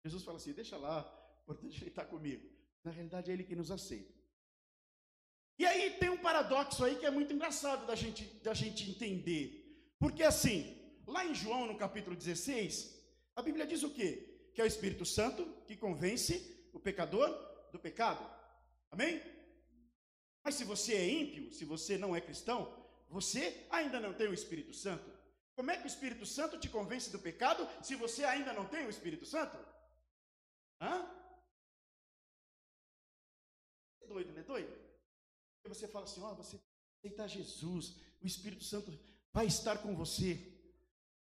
[0.02, 0.96] Jesus fala assim: deixa lá,
[1.42, 2.42] importante ele estar comigo.
[2.83, 4.11] Na realidade é Ele que nos aceita.
[5.59, 9.94] E aí tem um paradoxo aí que é muito engraçado da gente, da gente entender.
[9.98, 10.74] Porque assim,
[11.07, 12.98] lá em João, no capítulo 16,
[13.37, 14.48] a Bíblia diz o quê?
[14.55, 17.28] Que é o Espírito Santo que convence o pecador
[17.70, 18.24] do pecado.
[18.90, 19.20] Amém?
[20.42, 22.82] Mas se você é ímpio, se você não é cristão,
[23.12, 25.09] você ainda não tem o Espírito Santo.
[25.55, 28.87] Como é que o Espírito Santo te convence do pecado se você ainda não tem
[28.87, 29.55] o Espírito Santo?
[30.81, 30.94] Hã?
[34.01, 34.72] É doido, não é doido?
[35.55, 36.59] Porque você fala assim: ó, oh, você
[36.98, 38.98] aceitar Jesus, o Espírito Santo
[39.31, 40.51] vai estar com você.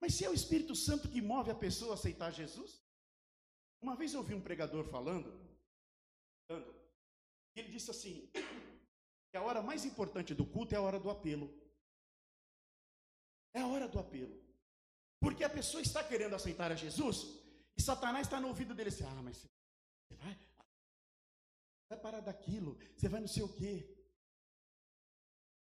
[0.02, 2.84] Mas se é o Espírito Santo que move a pessoa a aceitar Jesus?
[3.82, 5.32] Uma vez eu ouvi um pregador falando,
[7.56, 8.30] e ele disse assim:
[9.32, 11.69] que a hora mais importante do culto é a hora do apelo.
[13.54, 14.36] É a hora do apelo.
[15.20, 17.18] Porque a pessoa está querendo aceitar a Jesus
[17.78, 20.40] e Satanás está no ouvido dele assim: ah, mas você vai,
[21.90, 23.74] vai parar daquilo, você vai não sei o quê.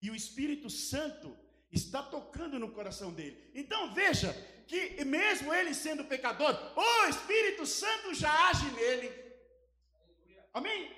[0.00, 1.36] E o Espírito Santo
[1.70, 3.50] está tocando no coração dele.
[3.54, 4.32] Então veja
[4.66, 9.08] que, mesmo ele sendo pecador, o Espírito Santo já age nele.
[10.52, 10.90] Amém?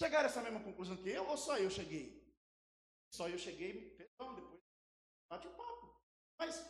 [0.00, 2.06] Chegaram a essa mesma conclusão que eu ou só eu cheguei?
[3.10, 4.60] Só eu cheguei, perdão, depois
[5.28, 5.77] bate o papo.
[6.38, 6.64] Mas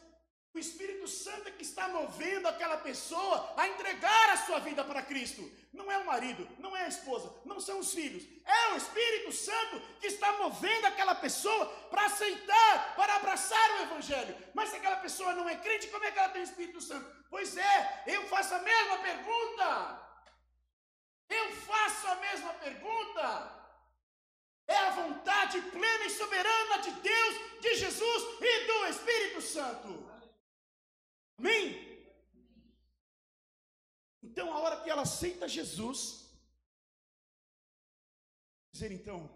[0.55, 5.03] o Espírito Santo é que está movendo aquela pessoa a entregar a sua vida para
[5.03, 5.49] Cristo.
[5.73, 8.25] Não é o marido, não é a esposa, não são os filhos.
[8.45, 14.35] É o Espírito Santo que está movendo aquela pessoa para aceitar, para abraçar o Evangelho.
[14.55, 17.07] Mas se aquela pessoa não é crente, como é que ela tem o Espírito Santo?
[17.29, 20.09] Pois é, eu faço a mesma pergunta.
[21.29, 23.58] Eu faço a mesma pergunta.
[24.69, 29.89] É a vontade plena e soberana de Deus, de Jesus e do Espírito Santo.
[31.39, 31.89] Amém?
[34.23, 36.29] Então, a hora que ela aceita Jesus,
[38.73, 39.31] dizer então,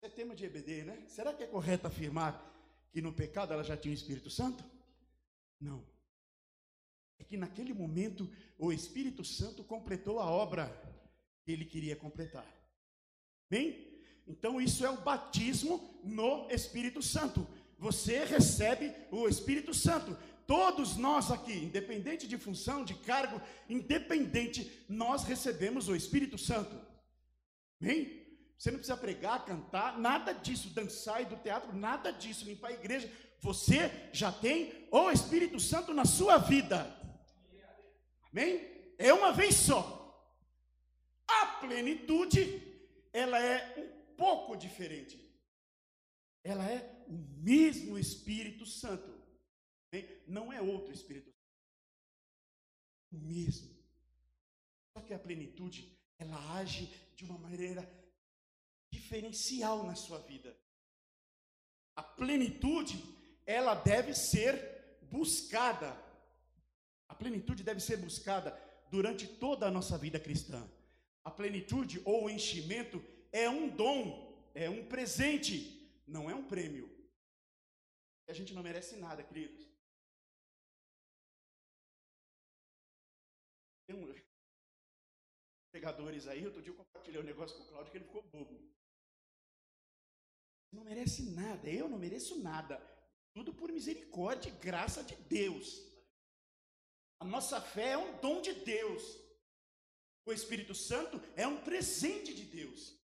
[0.00, 1.04] é tema de EBD, né?
[1.08, 2.32] Será que é correto afirmar
[2.92, 4.64] que no pecado ela já tinha o Espírito Santo?
[5.60, 5.84] Não.
[7.18, 10.70] É que naquele momento o Espírito Santo completou a obra
[11.42, 12.46] que ele queria completar.
[13.48, 13.86] Bem?
[14.26, 17.46] Então isso é o batismo no Espírito Santo
[17.78, 20.16] você recebe o Espírito Santo.
[20.46, 26.74] Todos nós aqui, independente de função, de cargo, independente, nós recebemos o Espírito Santo.
[27.80, 28.26] Amém?
[28.58, 32.72] Você não precisa pregar, cantar, nada disso, dançar e do teatro, nada disso, limpar a
[32.72, 33.08] igreja.
[33.40, 36.96] Você já tem o Espírito Santo na sua vida.
[38.32, 38.66] Amém?
[38.98, 39.94] É uma vez só.
[41.28, 42.67] A plenitude,
[43.18, 45.16] ela é um pouco diferente.
[46.44, 49.12] Ela é o mesmo Espírito Santo.
[50.26, 51.38] Não é outro Espírito Santo.
[53.12, 53.70] O mesmo.
[54.92, 57.82] Só que a plenitude, ela age de uma maneira
[58.92, 60.56] diferencial na sua vida.
[61.96, 63.02] A plenitude,
[63.44, 65.90] ela deve ser buscada.
[67.08, 68.50] A plenitude deve ser buscada
[68.90, 70.62] durante toda a nossa vida cristã.
[71.28, 74.02] A plenitude ou o enchimento é um dom,
[74.54, 75.56] é um presente,
[76.06, 76.88] não é um prêmio.
[78.26, 79.62] A gente não merece nada, queridos.
[83.86, 84.06] Tem um
[85.70, 88.58] pregadores aí, outro dia eu compartilhei um negócio com o Cláudio que ele ficou bobo.
[90.72, 92.80] Não merece nada, eu não mereço nada.
[93.34, 95.66] Tudo por misericórdia e graça de Deus.
[97.20, 99.27] A nossa fé é um dom de Deus.
[100.28, 102.94] O Espírito Santo é um presente de Deus.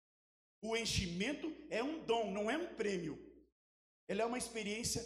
[0.60, 3.18] O enchimento é um dom, não é um prêmio.
[4.06, 5.02] Ela é uma experiência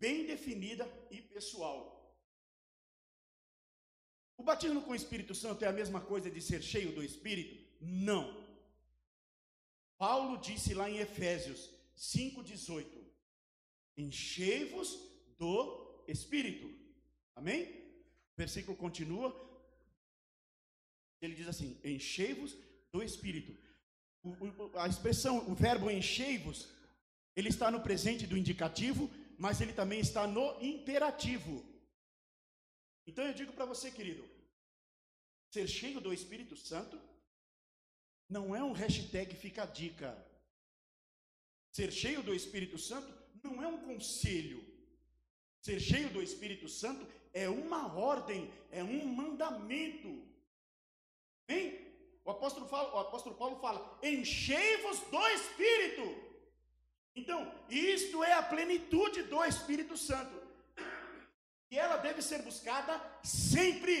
[0.00, 1.78] bem definida e pessoal.
[4.36, 7.64] O batismo com o Espírito Santo é a mesma coisa de ser cheio do Espírito?
[7.80, 8.24] Não.
[9.96, 12.84] Paulo disse lá em Efésios 5,18:
[13.96, 14.98] Enchei-vos
[15.38, 16.68] do Espírito.
[17.36, 17.62] Amém?
[18.34, 19.49] O versículo continua.
[21.20, 22.56] Ele diz assim: Enchei-vos
[22.92, 23.56] do Espírito.
[24.22, 26.68] O, o, a expressão, o verbo enchei-vos,
[27.34, 31.64] ele está no presente do indicativo, mas ele também está no imperativo.
[33.06, 34.28] Então eu digo para você, querido,
[35.50, 37.00] ser cheio do Espírito Santo
[38.28, 40.16] não é um hashtag fica a dica.
[41.72, 44.64] Ser cheio do Espírito Santo não é um conselho.
[45.60, 50.29] Ser cheio do Espírito Santo é uma ordem, é um mandamento.
[51.50, 51.64] Hein?
[52.24, 56.30] O apóstolo, fala, o apóstolo Paulo fala: enchei-vos do Espírito.
[57.14, 60.40] Então, isto é a plenitude do Espírito Santo.
[61.70, 64.00] E ela deve ser buscada sempre,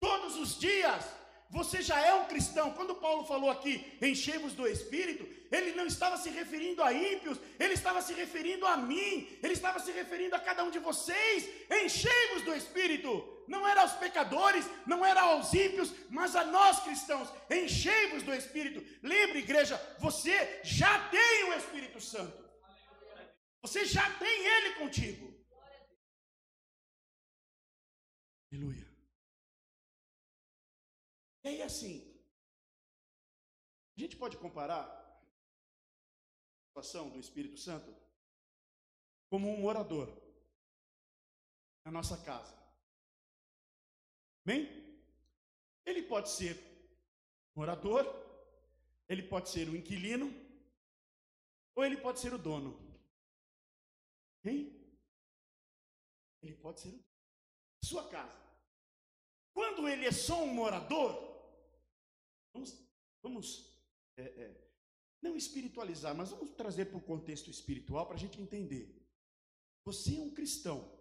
[0.00, 1.04] todos os dias.
[1.50, 2.72] Você já é um cristão.
[2.72, 7.74] Quando Paulo falou aqui, enchei-vos do Espírito, ele não estava se referindo a ímpios, ele
[7.74, 11.48] estava se referindo a mim, ele estava se referindo a cada um de vocês.
[11.70, 13.31] Enchei-vos do Espírito.
[13.48, 17.28] Não era aos pecadores, não era aos ímpios, mas a nós cristãos.
[17.50, 18.80] Enchei-vos do Espírito.
[19.02, 22.42] Lembre, igreja, você já tem o Espírito Santo.
[23.62, 25.32] Você já tem ele contigo.
[28.52, 28.86] Aleluia.
[31.44, 32.12] E aí, assim,
[33.96, 37.94] a gente pode comparar a situação do Espírito Santo
[39.30, 40.08] como um morador
[41.84, 42.61] na nossa casa.
[44.44, 44.68] Bem?
[45.84, 46.56] Ele pode ser
[47.54, 48.04] morador,
[49.08, 50.32] ele pode ser o inquilino,
[51.74, 52.78] ou ele pode ser o dono.
[54.44, 54.78] Hein?
[56.42, 57.04] Ele pode ser o dono.
[57.84, 58.40] Sua casa.
[59.52, 61.32] Quando ele é só um morador,
[62.52, 62.78] Vamos,
[63.22, 63.80] vamos
[64.16, 64.70] é, é,
[65.22, 68.94] não espiritualizar, mas vamos trazer para o contexto espiritual para a gente entender.
[69.84, 70.92] Você é um cristão.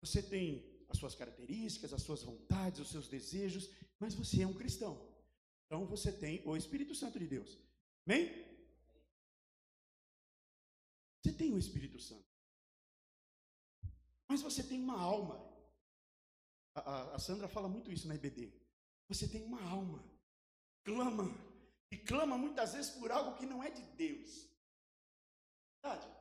[0.00, 4.54] Você tem as suas características, as suas vontades, os seus desejos, mas você é um
[4.54, 4.98] cristão.
[5.66, 7.58] Então você tem o Espírito Santo de Deus.
[8.06, 8.26] Amém?
[11.22, 12.26] Você tem o Espírito Santo.
[14.26, 15.36] Mas você tem uma alma.
[16.74, 18.52] A, a, a Sandra fala muito isso na IBD.
[19.08, 20.02] Você tem uma alma
[20.84, 21.24] clama.
[21.90, 24.46] E clama muitas vezes por algo que não é de Deus.
[25.82, 26.17] Verdade?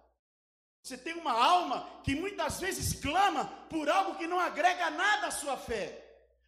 [0.88, 5.32] Você tem uma alma que muitas vezes clama por algo que não agrega nada à
[5.32, 5.86] sua fé.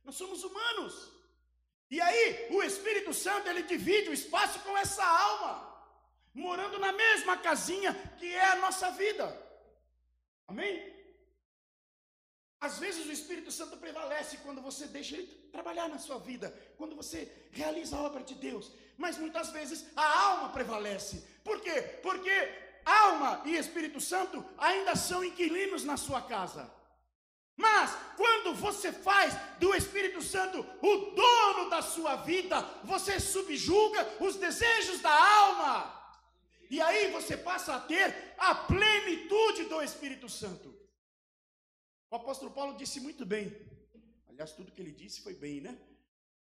[0.06, 0.94] Nós somos humanos.
[1.92, 5.54] E aí, o Espírito Santo, ele divide o espaço com essa alma,
[6.34, 9.26] morando na mesma casinha que é a nossa vida.
[10.48, 10.74] Amém?
[12.62, 16.48] Às vezes o Espírito Santo prevalece quando você deixa ele trabalhar na sua vida,
[16.78, 17.20] quando você
[17.52, 18.72] realiza a obra de Deus.
[18.98, 21.28] Mas muitas vezes a alma prevalece.
[21.44, 21.82] Por quê?
[22.02, 26.70] Porque alma e Espírito Santo ainda são inquilinos na sua casa.
[27.56, 34.38] Mas quando você faz do Espírito Santo o dono da sua vida, você subjuga os
[34.38, 36.00] desejos da alma.
[36.70, 40.74] E aí você passa a ter a plenitude do Espírito Santo.
[42.10, 43.46] O apóstolo Paulo disse muito bem.
[44.28, 45.78] Aliás, tudo que ele disse foi bem, né?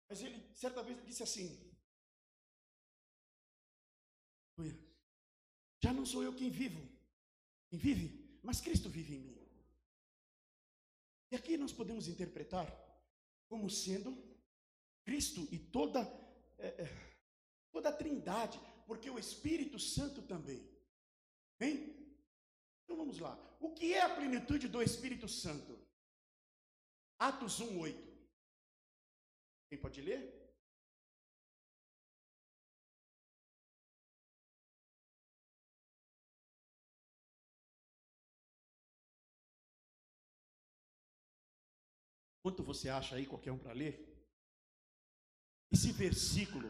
[0.07, 1.47] Mas ele, certa vez, disse assim:
[5.83, 6.79] Já não sou eu quem vivo,
[7.69, 9.41] quem vive, mas Cristo vive em mim.
[11.31, 12.67] E aqui nós podemos interpretar
[13.47, 14.15] como sendo
[15.03, 16.01] Cristo e toda,
[16.59, 17.15] é, é,
[17.71, 20.69] toda a trindade, porque o Espírito Santo também.
[21.57, 21.95] Bem?
[22.83, 23.37] Então vamos lá.
[23.59, 25.79] O que é a plenitude do Espírito Santo?
[27.17, 28.11] Atos 1, 8.
[29.69, 30.40] Quem pode ler?
[42.41, 44.07] Quanto você acha aí, qualquer um para ler?
[45.71, 46.69] Esse versículo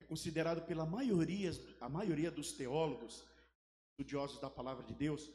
[0.00, 3.24] é considerado pela maioria, a maioria dos teólogos,
[3.90, 5.28] estudiosos da palavra de Deus,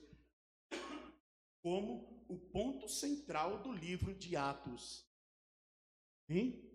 [1.61, 5.05] como o ponto central do livro de Atos.
[6.29, 6.74] Hein?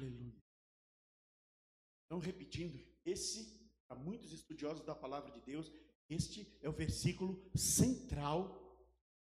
[0.00, 0.42] Aleluia.
[2.06, 5.70] Então, repetindo, esse, para muitos estudiosos da palavra de Deus,
[6.08, 8.42] este é o versículo central,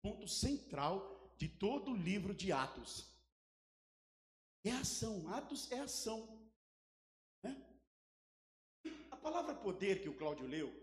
[0.02, 3.14] ponto central de todo o livro de Atos.
[4.64, 6.50] É ação, atos é ação.
[7.44, 7.62] Né?
[9.12, 10.74] A palavra poder que o Cláudio leu,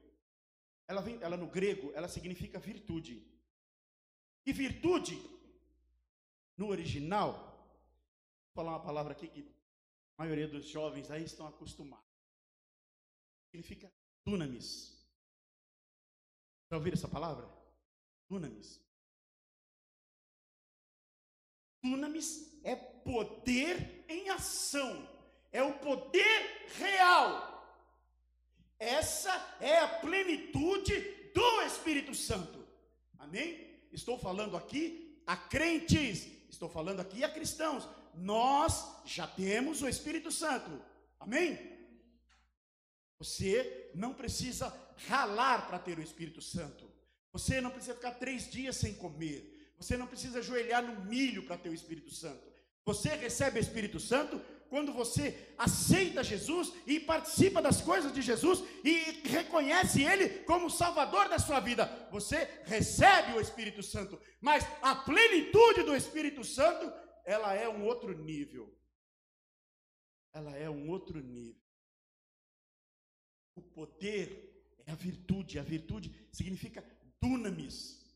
[0.86, 3.26] ela, vem, ela no grego, ela significa virtude.
[4.44, 5.18] E virtude,
[6.56, 7.32] no original,
[8.44, 9.55] vou falar uma palavra aqui que
[10.16, 12.04] a maioria dos jovens aí estão acostumados.
[13.50, 13.92] significa
[14.24, 14.96] dunamis.
[16.70, 17.48] Já ouviram essa palavra?
[18.28, 18.80] Dunamis.
[21.82, 25.08] Dunamis é poder em ação,
[25.52, 27.54] é o poder real.
[28.78, 32.66] Essa é a plenitude do Espírito Santo.
[33.18, 33.78] Amém?
[33.92, 37.88] Estou falando aqui a crentes, estou falando aqui a cristãos.
[38.16, 40.82] Nós já temos o Espírito Santo.
[41.20, 41.58] Amém?
[43.18, 44.72] Você não precisa
[45.08, 46.90] ralar para ter o Espírito Santo.
[47.32, 49.72] Você não precisa ficar três dias sem comer.
[49.78, 52.46] Você não precisa ajoelhar no milho para ter o Espírito Santo.
[52.84, 58.62] Você recebe o Espírito Santo quando você aceita Jesus e participa das coisas de Jesus
[58.84, 62.08] e reconhece Ele como Salvador da sua vida.
[62.10, 64.18] Você recebe o Espírito Santo.
[64.40, 66.92] Mas a plenitude do Espírito Santo,
[67.26, 68.72] ela é um outro nível.
[70.32, 71.60] Ela é um outro nível.
[73.56, 76.84] O poder é a virtude, a virtude significa
[77.20, 78.06] dunamis.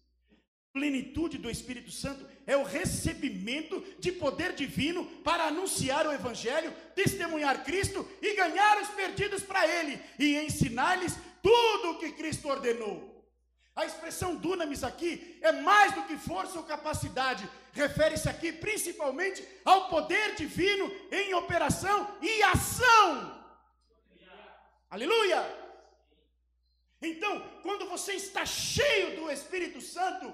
[0.73, 7.65] Plenitude do Espírito Santo é o recebimento de poder divino para anunciar o Evangelho, testemunhar
[7.65, 13.10] Cristo e ganhar os perdidos para Ele e ensinar-lhes tudo o que Cristo ordenou.
[13.81, 19.89] A expressão dunamis aqui é mais do que força ou capacidade, refere-se aqui principalmente ao
[19.89, 23.43] poder divino em operação e ação.
[24.91, 25.41] Aleluia!
[27.01, 30.31] Então, quando você está cheio do Espírito Santo,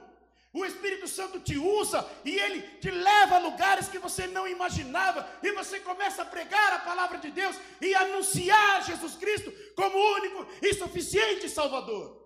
[0.53, 5.25] o Espírito Santo te usa e ele te leva a lugares que você não imaginava,
[5.41, 10.45] e você começa a pregar a palavra de Deus e anunciar Jesus Cristo como único
[10.61, 12.26] e suficiente Salvador.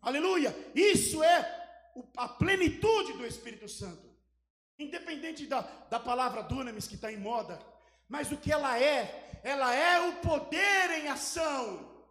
[0.00, 0.54] Aleluia!
[0.74, 1.36] Isso é
[2.16, 4.08] a plenitude do Espírito Santo.
[4.78, 7.60] Independente da, da palavra dunamis que está em moda,
[8.08, 12.06] mas o que ela é, ela é o poder em ação.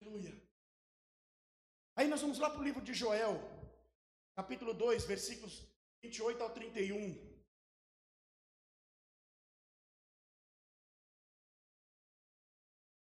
[0.00, 0.40] Aleluia.
[1.96, 3.40] Aí nós vamos lá para o livro de Joel,
[4.36, 5.66] capítulo 2, versículos
[6.00, 7.28] 28 ao 31.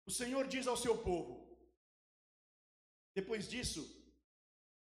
[0.05, 1.36] O Senhor diz ao seu povo:
[3.19, 3.81] Depois disso,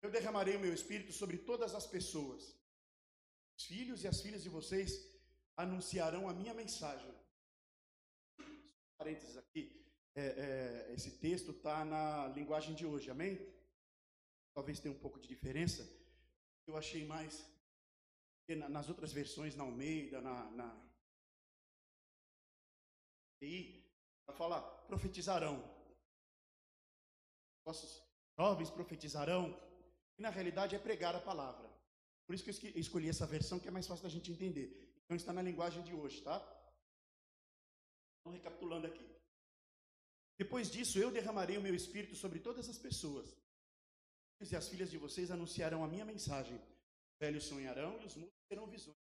[0.04, 2.40] eu derramarei o meu espírito sobre todas as pessoas.
[3.56, 4.90] Os filhos e as filhas de vocês
[5.64, 7.12] anunciarão a minha mensagem.
[8.96, 9.64] Parênteses aqui.
[10.14, 13.34] É, é, esse texto está na linguagem de hoje, amém?
[14.54, 15.82] Talvez tenha um pouco de diferença.
[16.66, 17.32] Eu achei mais
[18.76, 20.68] nas outras versões, na Almeida, na, na
[23.42, 23.52] e
[24.40, 25.56] fala profetizarão.
[27.66, 28.11] Nossos
[28.42, 29.44] jovens profetizarão.
[30.18, 31.66] E na realidade é pregar a palavra.
[32.26, 34.66] Por isso que eu escolhi essa versão que é mais fácil da gente entender.
[35.02, 36.36] Então está na linguagem de hoje, tá?
[38.18, 39.06] Então, recapitulando aqui.
[40.42, 43.26] Depois disso, eu derramarei o meu espírito sobre todas as pessoas.
[44.40, 46.56] E as filhas de vocês anunciarão a minha mensagem.
[46.56, 49.02] Os velhos sonharão e os mudos terão visões.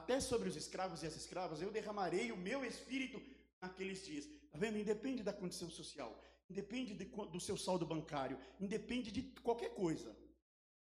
[0.00, 3.18] Até sobre os escravos e as escravas, eu derramarei o meu espírito
[3.64, 4.24] naqueles dias.
[4.46, 4.78] Está vendo?
[4.84, 6.12] Independe da condição social,
[6.48, 10.16] independe de, do seu saldo bancário, independe de qualquer coisa.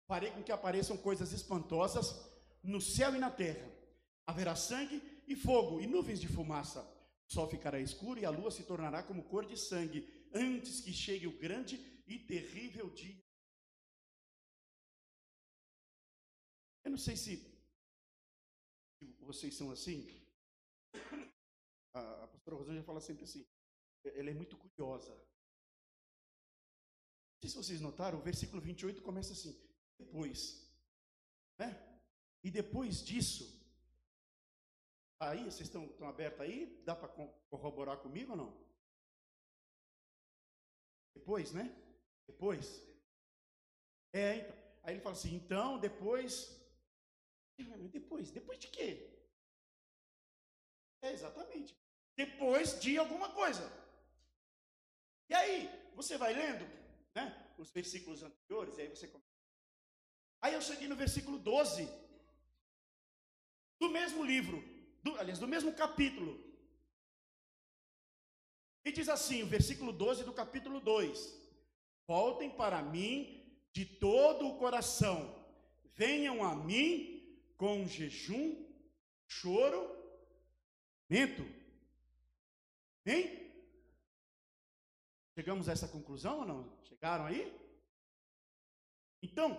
[0.06, 2.20] Farei com que apareçam coisas espantosas
[2.62, 3.72] no céu e na terra
[4.26, 6.82] Haverá sangue e fogo e nuvens de fumaça.
[7.28, 10.92] O sol ficará escuro e a lua se tornará como cor de sangue, antes que
[10.92, 13.20] chegue o grande e terrível dia.
[16.84, 17.32] Eu não sei se
[19.20, 20.06] vocês são assim.
[21.94, 23.46] A, pastora Rosângela fala sempre assim.
[24.04, 25.14] Ela é muito curiosa.
[27.42, 29.54] Sei se vocês notaram, o versículo 28 começa assim:
[29.98, 30.66] depois.
[31.58, 31.70] Né?
[32.42, 33.62] E depois disso,
[35.22, 36.82] Aí, vocês estão, estão abertos aí?
[36.84, 37.06] Dá para
[37.48, 38.66] corroborar comigo ou não?
[41.14, 41.70] Depois, né?
[42.26, 42.82] Depois.
[44.12, 44.56] É, então.
[44.82, 46.60] Aí ele fala assim, então, depois.
[47.92, 48.88] Depois, depois de quê?
[51.02, 51.78] É, exatamente.
[52.16, 53.62] Depois de alguma coisa.
[55.28, 56.64] E aí, você vai lendo?
[57.58, 59.30] Os versículos anteriores, e aí você começa.
[60.40, 61.88] Aí eu cheguei no versículo 12
[63.78, 64.62] do mesmo livro
[65.02, 66.40] do, aliás, do mesmo capítulo.
[68.84, 71.40] E diz assim, o versículo 12 do capítulo 2:
[72.06, 73.42] Voltem para mim
[73.72, 75.34] de todo o coração,
[75.94, 77.22] venham a mim
[77.56, 78.66] com jejum,
[79.26, 79.88] choro,
[81.08, 81.44] mento.
[83.06, 83.41] Hein?
[85.34, 86.78] Chegamos a essa conclusão ou não?
[86.84, 87.52] Chegaram aí?
[89.22, 89.58] Então,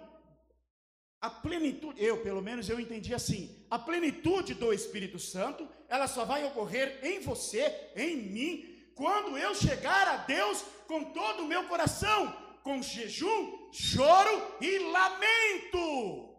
[1.20, 6.26] a plenitude, eu pelo menos eu entendi assim, a plenitude do Espírito Santo, ela só
[6.26, 11.68] vai ocorrer em você, em mim, quando eu chegar a Deus com todo o meu
[11.68, 16.36] coração, com jejum, choro e lamento.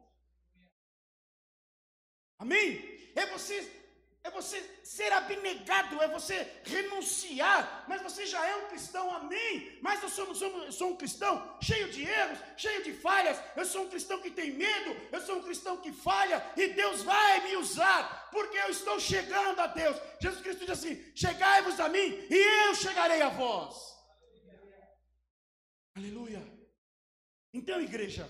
[2.39, 3.11] Amém?
[3.17, 3.84] É você
[4.25, 9.79] é você ser abnegado, é você renunciar, mas você já é um cristão, amém?
[9.83, 13.85] Mas eu sou, sou, sou um cristão cheio de erros, cheio de falhas, eu sou
[13.85, 17.57] um cristão que tem medo, eu sou um cristão que falha, e Deus vai me
[17.57, 20.01] usar, porque eu estou chegando a Deus.
[20.19, 23.95] Jesus Cristo diz assim: chegai-vos a mim, e eu chegarei a vós.
[25.95, 26.43] Aleluia.
[27.53, 28.27] Então, igreja,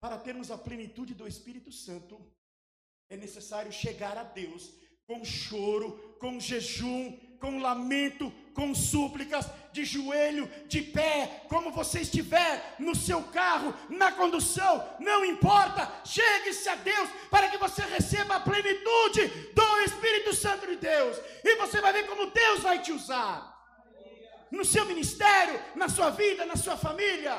[0.00, 2.18] para termos a plenitude do Espírito Santo,
[3.10, 4.80] é necessário chegar a Deus
[5.10, 12.76] com choro, com jejum, com lamento, com súplicas, de joelho, de pé, como você estiver
[12.78, 18.40] no seu carro, na condução, não importa, chegue-se a Deus para que você receba a
[18.40, 23.34] plenitude do Espírito Santo de Deus, e você vai ver como Deus vai te usar
[24.48, 27.34] no seu ministério, na sua vida, na sua família.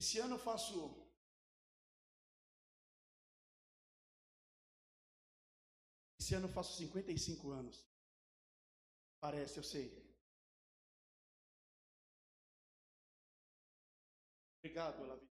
[0.00, 1.03] Esse ano eu faço
[6.24, 7.86] Esse ano eu faço 55 anos.
[9.20, 9.92] Parece, eu sei.
[14.58, 15.28] Obrigado, Olavi.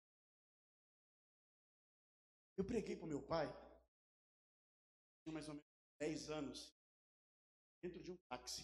[2.58, 3.46] Eu preguei para o meu pai,
[5.22, 5.70] tinha mais ou menos
[6.00, 6.74] 10 anos,
[7.84, 8.64] dentro de um táxi.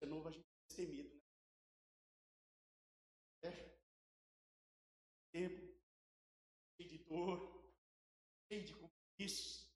[0.00, 1.14] De novo a gente é temido,
[3.44, 3.50] né?
[3.50, 3.78] É.
[5.32, 5.60] Tempo,
[6.78, 7.38] cheio de dor,
[8.48, 8.79] cheio de
[9.24, 9.68] isso.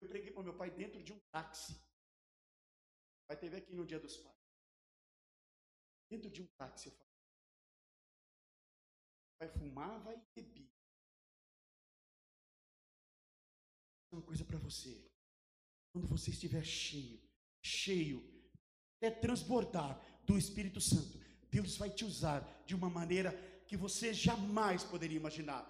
[0.00, 1.72] Eu preguei para meu pai dentro de um táxi.
[1.72, 4.36] O pai teve aqui no dia dos pais.
[6.10, 7.12] Dentro de um táxi eu falei.
[9.58, 10.70] Fumava e bebia.
[14.12, 15.10] Uma coisa para você.
[15.92, 17.20] Quando você estiver cheio,
[17.60, 18.22] cheio,
[18.96, 21.18] até transbordar do Espírito Santo,
[21.50, 23.32] Deus vai te usar de uma maneira
[23.66, 25.68] que você jamais poderia imaginar.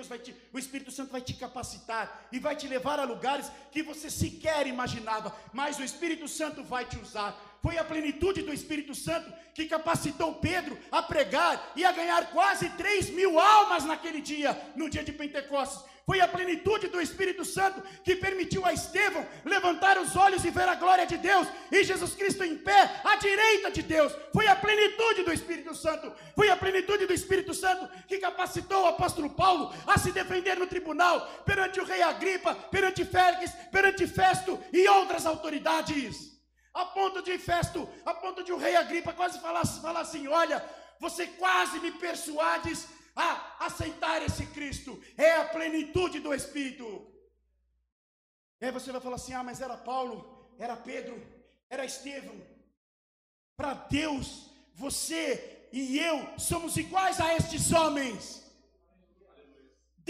[0.00, 3.50] Deus vai te, o Espírito Santo vai te capacitar e vai te levar a lugares
[3.70, 7.38] que você sequer imaginava, mas o Espírito Santo vai te usar.
[7.62, 12.70] Foi a plenitude do Espírito Santo que capacitou Pedro a pregar e a ganhar quase
[12.70, 15.84] 3 mil almas naquele dia, no dia de Pentecostes.
[16.10, 20.68] Foi a plenitude do Espírito Santo que permitiu a Estevão levantar os olhos e ver
[20.68, 24.12] a glória de Deus e Jesus Cristo em pé à direita de Deus.
[24.32, 26.12] Foi a plenitude do Espírito Santo.
[26.34, 30.66] Foi a plenitude do Espírito Santo que capacitou o apóstolo Paulo a se defender no
[30.66, 36.40] tribunal perante o rei Agripa, perante Félix, perante Festo e outras autoridades.
[36.74, 40.60] A ponto de Festo, a ponto de o rei Agripa quase falar, falar assim: Olha,
[40.98, 42.88] você quase me persuades
[43.20, 47.06] a aceitar esse Cristo, é a plenitude do Espírito.
[48.60, 51.20] E aí você vai falar assim: ah, mas era Paulo, era Pedro,
[51.68, 52.40] era Estevão.
[53.56, 58.49] Para Deus, você e eu somos iguais a estes homens.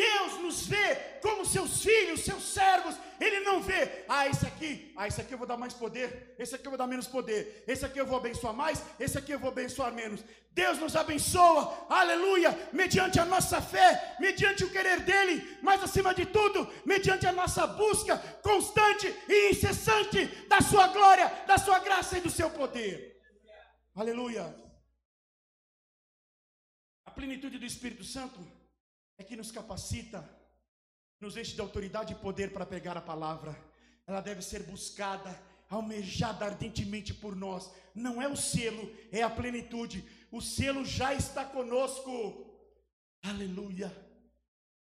[0.01, 2.95] Deus nos vê como seus filhos, seus servos.
[3.25, 6.55] Ele não vê, ah, esse aqui, ah, esse aqui eu vou dar mais poder, esse
[6.55, 9.39] aqui eu vou dar menos poder, esse aqui eu vou abençoar mais, esse aqui eu
[9.39, 10.25] vou abençoar menos.
[10.53, 16.25] Deus nos abençoa, aleluia, mediante a nossa fé, mediante o querer dEle, mas acima de
[16.25, 22.23] tudo, mediante a nossa busca constante e incessante da Sua glória, da Sua graça e
[22.23, 23.21] do Seu poder.
[23.95, 24.45] Aleluia.
[27.05, 28.60] A plenitude do Espírito Santo
[29.21, 30.27] é que nos capacita,
[31.21, 33.55] nos enche de autoridade e poder para pegar a palavra.
[34.07, 37.71] Ela deve ser buscada, almejada ardentemente por nós.
[37.95, 40.03] Não é o selo, é a plenitude.
[40.33, 42.47] O selo já está conosco.
[43.23, 43.95] Aleluia.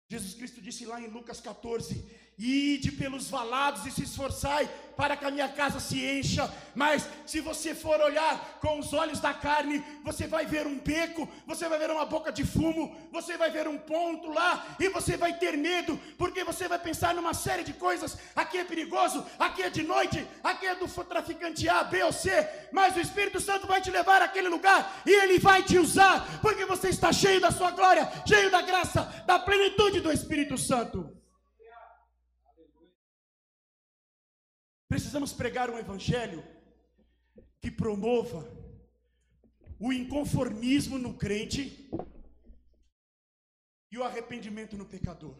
[0.07, 2.05] Jesus Cristo disse lá em Lucas 14:
[2.37, 6.51] Ide pelos valados e se esforçai para que a minha casa se encha.
[6.75, 11.27] Mas se você for olhar com os olhos da carne, você vai ver um beco,
[11.47, 15.17] você vai ver uma boca de fumo, você vai ver um ponto lá e você
[15.17, 18.15] vai ter medo, porque você vai pensar numa série de coisas.
[18.35, 22.47] Aqui é perigoso, aqui é de noite, aqui é do traficante A, B ou C.
[22.71, 26.65] Mas o Espírito Santo vai te levar àquele lugar e ele vai te usar, porque
[26.65, 31.16] você está cheio da sua glória, cheio da graça, da plenitude do Espírito Santo.
[34.87, 36.43] Precisamos pregar um evangelho
[37.59, 38.49] que promova
[39.79, 41.89] o inconformismo no crente
[43.91, 45.35] e o arrependimento no pecador.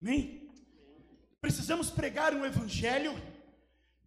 [0.00, 0.50] Amém?
[1.40, 3.12] Precisamos pregar um evangelho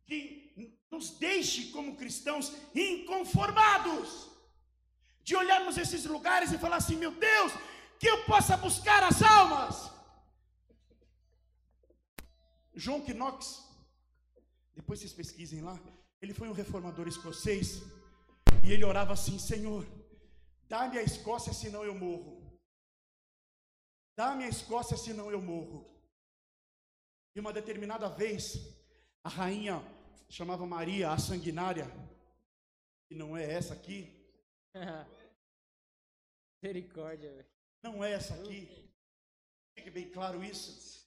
[0.06, 4.30] que nos deixe como cristãos inconformados,
[5.24, 7.52] de olharmos esses lugares e falar assim: meu Deus,
[8.00, 9.95] que eu possa buscar as almas
[12.76, 13.64] John Knox,
[14.74, 15.80] depois vocês pesquisem lá,
[16.22, 17.82] ele foi um reformador escocês
[18.64, 19.86] e ele orava assim: Senhor,
[20.68, 22.60] dá-me a Escócia, senão eu morro.
[24.18, 25.90] Dá-me a Escócia, senão eu morro.
[27.36, 28.56] E uma determinada vez,
[29.24, 29.82] a rainha
[30.30, 31.86] chamava Maria a sanguinária,
[33.08, 34.12] que não é essa aqui.
[36.64, 37.48] Misericórdia,
[37.84, 38.90] Não é essa aqui.
[39.78, 41.05] Fique bem claro isso.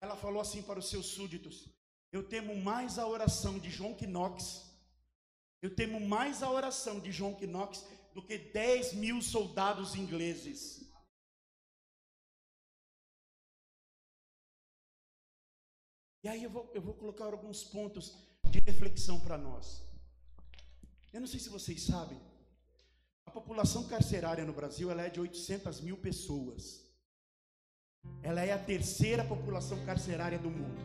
[0.00, 1.68] Ela falou assim para os seus súditos:
[2.10, 4.68] Eu temo mais a oração de João Knox.
[5.60, 10.90] Eu temo mais a oração de João Knox do que 10 mil soldados ingleses.
[16.22, 18.14] E aí eu vou, eu vou colocar alguns pontos
[18.50, 19.82] de reflexão para nós.
[21.12, 22.20] Eu não sei se vocês sabem,
[23.24, 26.89] a população carcerária no Brasil ela é de 800 mil pessoas.
[28.22, 30.80] Ela é a terceira população carcerária do mundo.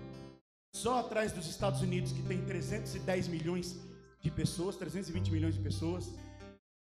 [0.73, 3.75] Só atrás dos Estados Unidos, que tem 310 milhões
[4.19, 6.11] de pessoas, 320 milhões de pessoas.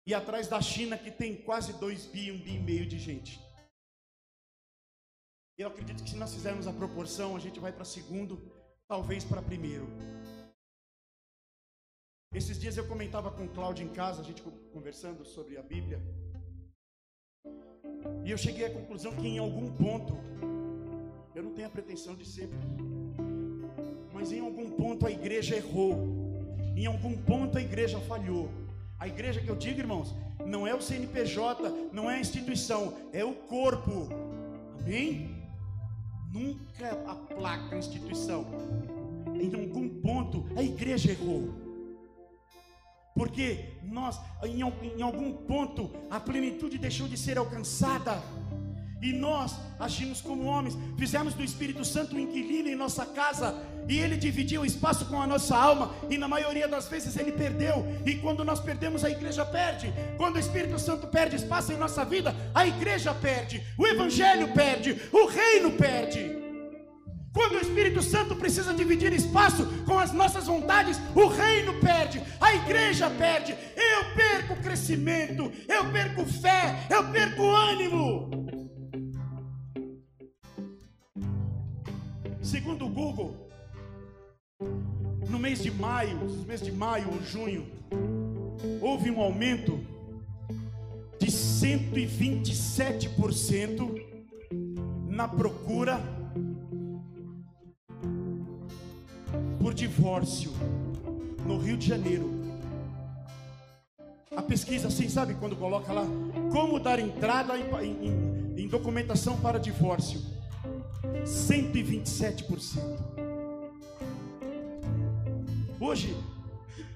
[0.05, 3.39] E atrás da China, que tem quase 2 bi, 1 bi e meio de gente.
[5.57, 8.41] Eu acredito que se nós fizermos a proporção, a gente vai para segundo,
[8.88, 9.88] talvez para primeiro.
[12.34, 16.01] Esses dias eu comentava com o Cláudio em casa, a gente conversando sobre a Bíblia.
[18.24, 20.18] E eu cheguei à conclusão que em algum ponto,
[21.36, 22.49] eu não tenho a pretensão de ser,
[24.14, 25.95] mas em algum ponto a igreja errou.
[26.76, 28.49] Em algum ponto a igreja falhou.
[28.99, 33.26] A igreja que eu digo, irmãos, não é o CNPJ, não é a instituição, é
[33.26, 34.10] o corpo.
[34.80, 35.36] Amém?
[36.32, 38.45] Nunca aplaca a instituição.
[39.34, 41.61] Em algum ponto a igreja errou.
[43.14, 48.22] Porque nós, em, em algum ponto, a plenitude deixou de ser alcançada.
[49.01, 53.55] E nós agimos como homens, fizemos do Espírito Santo um inquilino em nossa casa,
[53.89, 57.32] e ele dividiu o espaço com a nossa alma, e na maioria das vezes ele
[57.32, 57.84] perdeu.
[58.05, 59.91] E quando nós perdemos, a igreja perde.
[60.18, 65.01] Quando o Espírito Santo perde espaço em nossa vida, a igreja perde, o Evangelho perde,
[65.12, 66.41] o reino perde.
[67.34, 72.53] Quando o Espírito Santo precisa dividir espaço com as nossas vontades, o reino perde, a
[72.55, 78.29] igreja perde, eu perco crescimento, eu perco fé, eu perco ânimo.
[82.41, 83.49] Segundo o Google,
[85.29, 87.65] no mês de maio, no mês de maio ou junho,
[88.82, 89.79] houve um aumento
[91.17, 94.05] de 127%
[95.07, 96.19] na procura
[99.72, 100.51] por divórcio
[101.45, 102.30] no Rio de Janeiro.
[104.36, 106.05] A pesquisa, assim, sabe quando coloca lá
[106.51, 107.63] como dar entrada em,
[108.05, 110.22] em, em documentação para divórcio?
[111.24, 112.80] 127%.
[115.80, 116.17] Hoje,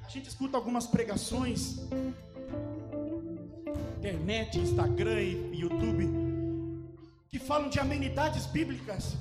[0.05, 1.79] a gente escuta algumas pregações,
[3.99, 6.09] internet, Instagram e YouTube,
[7.29, 9.15] que falam de amenidades bíblicas.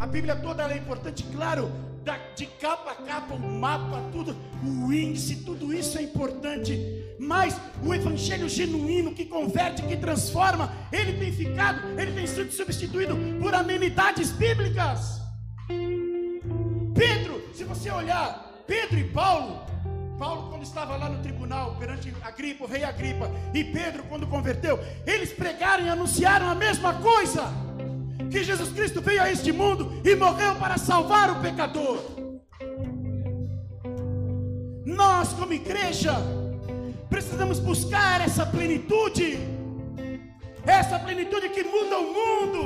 [0.00, 1.70] A Bíblia toda é importante, claro,
[2.02, 4.34] da, de capa a capa, o mapa, tudo,
[4.64, 7.04] o índice, tudo isso é importante.
[7.18, 13.14] Mas o evangelho genuíno que converte, que transforma, ele tem ficado, ele tem sido substituído
[13.38, 15.20] por amenidades bíblicas.
[16.94, 19.66] Pedro, se você olhar, Pedro e Paulo,
[20.18, 24.78] Paulo, quando estava lá no tribunal perante Agripa, o rei Agripa, e Pedro, quando converteu,
[25.06, 27.69] eles pregaram e anunciaram a mesma coisa
[28.30, 31.98] que Jesus Cristo veio a este mundo e morreu para salvar o pecador.
[34.86, 36.14] Nós, como igreja,
[37.08, 39.38] precisamos buscar essa plenitude,
[40.64, 42.60] essa plenitude que muda o mundo,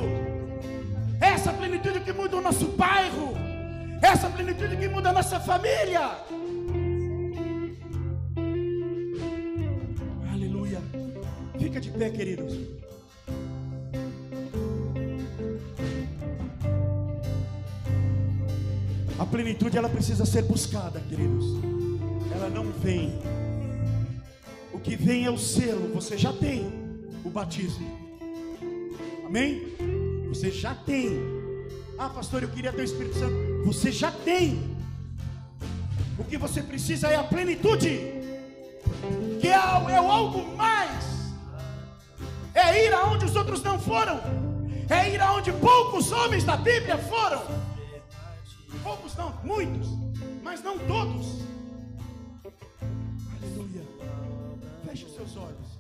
[1.21, 3.33] essa plenitude que muda o nosso bairro,
[4.03, 6.11] essa plenitude que muda a nossa família.
[10.31, 10.81] Aleluia.
[11.59, 12.55] Fica de pé, queridos.
[19.17, 21.45] A plenitude ela precisa ser buscada, queridos.
[22.35, 23.17] Ela não vem.
[24.73, 25.93] O que vem é o selo.
[25.95, 26.73] Você já tem
[27.25, 27.87] o batismo.
[29.25, 29.73] Amém?
[30.29, 31.17] Você já tem.
[31.97, 33.35] Ah, pastor, eu queria ter o Espírito Santo.
[33.67, 34.77] Você já tem.
[36.19, 38.01] O que você precisa é a plenitude.
[39.41, 41.05] Que é, é algo mais.
[42.53, 44.21] É ir aonde os outros não foram.
[44.91, 47.74] É ir aonde poucos homens da Bíblia foram
[48.83, 49.89] poucos não, muitos,
[50.43, 51.43] mas não todos.
[53.43, 53.83] Aleluia.
[54.85, 55.74] Feche os seus olhos.